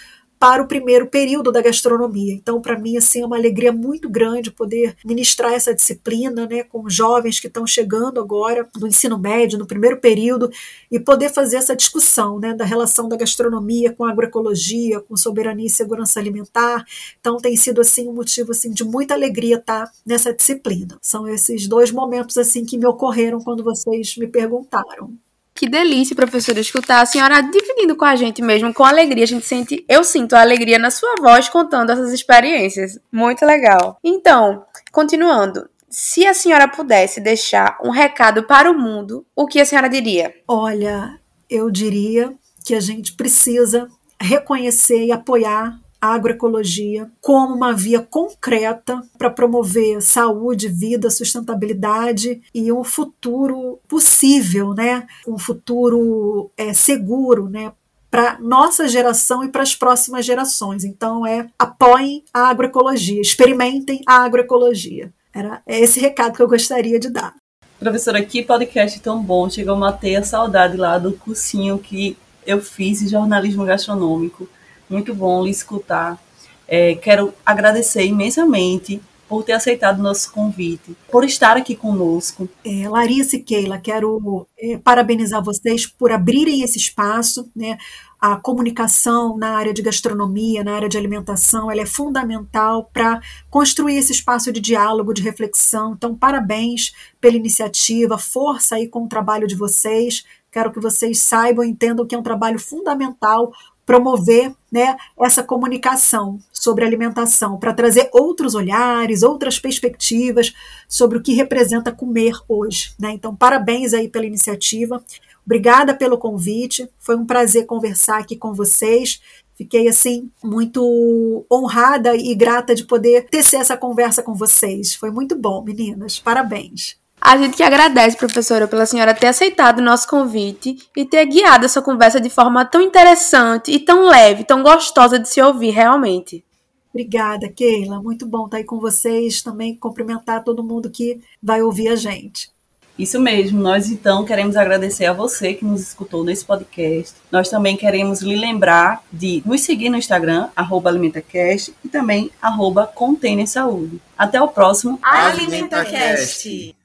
para 0.44 0.62
o 0.62 0.68
primeiro 0.68 1.06
período 1.06 1.50
da 1.50 1.62
gastronomia. 1.62 2.34
Então, 2.34 2.60
para 2.60 2.78
mim, 2.78 2.98
assim, 2.98 3.22
é 3.22 3.26
uma 3.26 3.38
alegria 3.38 3.72
muito 3.72 4.10
grande 4.10 4.50
poder 4.50 4.94
ministrar 5.02 5.54
essa 5.54 5.74
disciplina, 5.74 6.46
né, 6.46 6.62
com 6.62 6.86
jovens 6.86 7.40
que 7.40 7.46
estão 7.46 7.66
chegando 7.66 8.20
agora 8.20 8.68
no 8.78 8.86
ensino 8.86 9.18
médio, 9.18 9.58
no 9.58 9.66
primeiro 9.66 9.96
período, 10.02 10.50
e 10.90 11.00
poder 11.00 11.30
fazer 11.30 11.56
essa 11.56 11.74
discussão, 11.74 12.38
né, 12.38 12.52
da 12.52 12.66
relação 12.66 13.08
da 13.08 13.16
gastronomia 13.16 13.94
com 13.94 14.04
a 14.04 14.10
agroecologia, 14.10 15.00
com 15.00 15.16
soberania 15.16 15.66
e 15.66 15.70
segurança 15.70 16.20
alimentar. 16.20 16.84
Então, 17.18 17.38
tem 17.38 17.56
sido 17.56 17.80
assim 17.80 18.06
um 18.06 18.12
motivo 18.12 18.50
assim 18.50 18.70
de 18.70 18.84
muita 18.84 19.14
alegria 19.14 19.56
estar 19.56 19.90
nessa 20.04 20.30
disciplina. 20.30 20.98
São 21.00 21.26
esses 21.26 21.66
dois 21.66 21.90
momentos 21.90 22.36
assim 22.36 22.66
que 22.66 22.76
me 22.76 22.84
ocorreram 22.84 23.40
quando 23.40 23.64
vocês 23.64 24.14
me 24.18 24.26
perguntaram. 24.26 25.16
Que 25.54 25.68
delícia, 25.68 26.16
professora, 26.16 26.58
escutar 26.58 27.00
a 27.00 27.06
senhora 27.06 27.40
dividindo 27.40 27.94
com 27.96 28.04
a 28.04 28.16
gente 28.16 28.42
mesmo, 28.42 28.74
com 28.74 28.84
alegria. 28.84 29.22
A 29.22 29.26
gente 29.26 29.46
sente, 29.46 29.84
eu 29.88 30.02
sinto 30.02 30.34
a 30.34 30.40
alegria 30.40 30.80
na 30.80 30.90
sua 30.90 31.14
voz 31.20 31.48
contando 31.48 31.90
essas 31.90 32.12
experiências. 32.12 32.98
Muito 33.12 33.46
legal. 33.46 33.98
Então, 34.02 34.64
continuando. 34.90 35.68
Se 35.88 36.26
a 36.26 36.34
senhora 36.34 36.66
pudesse 36.66 37.20
deixar 37.20 37.78
um 37.84 37.90
recado 37.90 38.42
para 38.42 38.68
o 38.68 38.76
mundo, 38.76 39.24
o 39.36 39.46
que 39.46 39.60
a 39.60 39.64
senhora 39.64 39.88
diria? 39.88 40.34
Olha, 40.48 41.20
eu 41.48 41.70
diria 41.70 42.34
que 42.64 42.74
a 42.74 42.80
gente 42.80 43.12
precisa 43.12 43.86
reconhecer 44.20 45.04
e 45.04 45.12
apoiar 45.12 45.78
a 46.04 46.12
agroecologia 46.12 47.10
como 47.18 47.54
uma 47.54 47.72
via 47.72 47.98
concreta 47.98 49.02
para 49.16 49.30
promover 49.30 50.02
saúde, 50.02 50.68
vida, 50.68 51.08
sustentabilidade 51.08 52.42
e 52.54 52.70
um 52.70 52.84
futuro 52.84 53.80
possível, 53.88 54.74
né? 54.74 55.06
Um 55.26 55.38
futuro 55.38 56.50
é, 56.58 56.74
seguro, 56.74 57.48
né? 57.48 57.72
para 58.10 58.38
nossa 58.38 58.86
geração 58.86 59.42
e 59.42 59.48
para 59.48 59.62
as 59.62 59.74
próximas 59.74 60.26
gerações. 60.26 60.84
Então 60.84 61.26
é 61.26 61.48
apoiem 61.58 62.22
a 62.34 62.48
agroecologia, 62.48 63.20
experimentem 63.20 64.02
a 64.06 64.24
agroecologia. 64.24 65.10
Era 65.34 65.62
esse 65.66 65.98
recado 65.98 66.36
que 66.36 66.42
eu 66.42 66.46
gostaria 66.46 67.00
de 67.00 67.08
dar. 67.08 67.34
Professora, 67.80 68.22
que 68.22 68.42
podcast 68.42 69.00
tão 69.00 69.22
bom. 69.22 69.48
Chegou 69.48 69.74
a 69.74 69.78
matei 69.78 70.16
a 70.16 70.22
saudade 70.22 70.76
lá 70.76 70.98
do 70.98 71.14
cursinho 71.14 71.78
que 71.78 72.16
eu 72.46 72.60
fiz 72.60 73.00
em 73.00 73.08
jornalismo 73.08 73.64
gastronômico 73.64 74.46
muito 74.88 75.14
bom 75.14 75.44
lhe 75.44 75.50
escutar. 75.50 76.18
É, 76.66 76.94
quero 76.94 77.34
agradecer 77.44 78.04
imensamente 78.04 79.00
por 79.28 79.42
ter 79.42 79.52
aceitado 79.52 80.02
nosso 80.02 80.30
convite, 80.32 80.96
por 81.10 81.24
estar 81.24 81.56
aqui 81.56 81.74
conosco. 81.74 82.48
É, 82.64 82.88
Larissa 82.88 83.36
e 83.36 83.42
Keila, 83.42 83.78
quero 83.78 84.46
é, 84.58 84.78
parabenizar 84.78 85.42
vocês 85.42 85.86
por 85.86 86.12
abrirem 86.12 86.62
esse 86.62 86.78
espaço, 86.78 87.50
né? 87.54 87.76
A 88.20 88.36
comunicação 88.36 89.36
na 89.36 89.50
área 89.50 89.74
de 89.74 89.82
gastronomia, 89.82 90.64
na 90.64 90.74
área 90.74 90.88
de 90.88 90.96
alimentação, 90.96 91.70
ela 91.70 91.82
é 91.82 91.86
fundamental 91.86 92.88
para 92.90 93.20
construir 93.50 93.96
esse 93.96 94.12
espaço 94.12 94.50
de 94.50 94.60
diálogo, 94.60 95.12
de 95.12 95.20
reflexão. 95.20 95.92
Então, 95.92 96.16
parabéns 96.16 96.94
pela 97.20 97.36
iniciativa, 97.36 98.16
força 98.16 98.76
aí 98.76 98.88
com 98.88 99.04
o 99.04 99.08
trabalho 99.08 99.46
de 99.46 99.54
vocês. 99.54 100.24
Quero 100.50 100.72
que 100.72 100.80
vocês 100.80 101.20
saibam, 101.20 101.64
entendam 101.64 102.06
que 102.06 102.14
é 102.14 102.18
um 102.18 102.22
trabalho 102.22 102.58
fundamental 102.58 103.52
promover 103.86 104.52
né, 104.72 104.96
essa 105.20 105.42
comunicação 105.42 106.38
sobre 106.52 106.84
alimentação, 106.84 107.58
para 107.58 107.72
trazer 107.72 108.08
outros 108.12 108.54
olhares, 108.54 109.22
outras 109.22 109.58
perspectivas 109.58 110.52
sobre 110.88 111.18
o 111.18 111.22
que 111.22 111.32
representa 111.32 111.92
comer 111.92 112.34
hoje. 112.48 112.94
Né? 112.98 113.12
Então, 113.12 113.34
parabéns 113.34 113.94
aí 113.94 114.08
pela 114.08 114.26
iniciativa. 114.26 115.02
Obrigada 115.44 115.94
pelo 115.94 116.18
convite. 116.18 116.88
Foi 116.98 117.16
um 117.16 117.26
prazer 117.26 117.66
conversar 117.66 118.18
aqui 118.18 118.36
com 118.36 118.54
vocês. 118.54 119.20
Fiquei 119.54 119.86
assim 119.86 120.30
muito 120.42 121.46
honrada 121.50 122.16
e 122.16 122.34
grata 122.34 122.74
de 122.74 122.84
poder 122.84 123.26
tecer 123.26 123.60
essa 123.60 123.76
conversa 123.76 124.22
com 124.22 124.34
vocês. 124.34 124.94
Foi 124.94 125.10
muito 125.10 125.38
bom, 125.38 125.62
meninas. 125.62 126.18
Parabéns. 126.18 127.03
A 127.24 127.38
gente 127.38 127.56
que 127.56 127.62
agradece, 127.62 128.18
professora, 128.18 128.68
pela 128.68 128.84
senhora 128.84 129.14
ter 129.14 129.28
aceitado 129.28 129.78
o 129.78 129.82
nosso 129.82 130.06
convite 130.06 130.76
e 130.94 131.06
ter 131.06 131.24
guiado 131.24 131.64
essa 131.64 131.80
conversa 131.80 132.20
de 132.20 132.28
forma 132.28 132.66
tão 132.66 132.82
interessante 132.82 133.70
e 133.70 133.78
tão 133.78 134.06
leve, 134.06 134.44
tão 134.44 134.62
gostosa 134.62 135.18
de 135.18 135.26
se 135.26 135.40
ouvir, 135.40 135.70
realmente. 135.70 136.44
Obrigada, 136.90 137.48
Keila. 137.48 138.02
Muito 138.02 138.26
bom 138.26 138.44
estar 138.44 138.58
aí 138.58 138.64
com 138.64 138.78
vocês. 138.78 139.40
Também 139.40 139.74
cumprimentar 139.74 140.44
todo 140.44 140.62
mundo 140.62 140.90
que 140.90 141.18
vai 141.42 141.62
ouvir 141.62 141.88
a 141.88 141.96
gente. 141.96 142.52
Isso 142.98 143.18
mesmo, 143.18 143.58
nós 143.58 143.90
então 143.90 144.22
queremos 144.24 144.54
agradecer 144.54 145.06
a 145.06 145.12
você 145.14 145.54
que 145.54 145.64
nos 145.64 145.80
escutou 145.80 146.22
nesse 146.22 146.44
podcast. 146.44 147.14
Nós 147.32 147.48
também 147.48 147.74
queremos 147.74 148.20
lhe 148.20 148.36
lembrar 148.36 149.02
de 149.10 149.42
nos 149.46 149.62
seguir 149.62 149.88
no 149.88 149.96
Instagram, 149.96 150.50
AlimentaCast 150.54 151.74
e 151.82 151.88
também 151.88 152.30
arroba 152.40 152.86
Container 152.86 153.48
Saúde. 153.48 153.98
Até 154.16 154.40
o 154.42 154.46
próximo 154.46 154.98
AlimentaCast. 155.02 156.76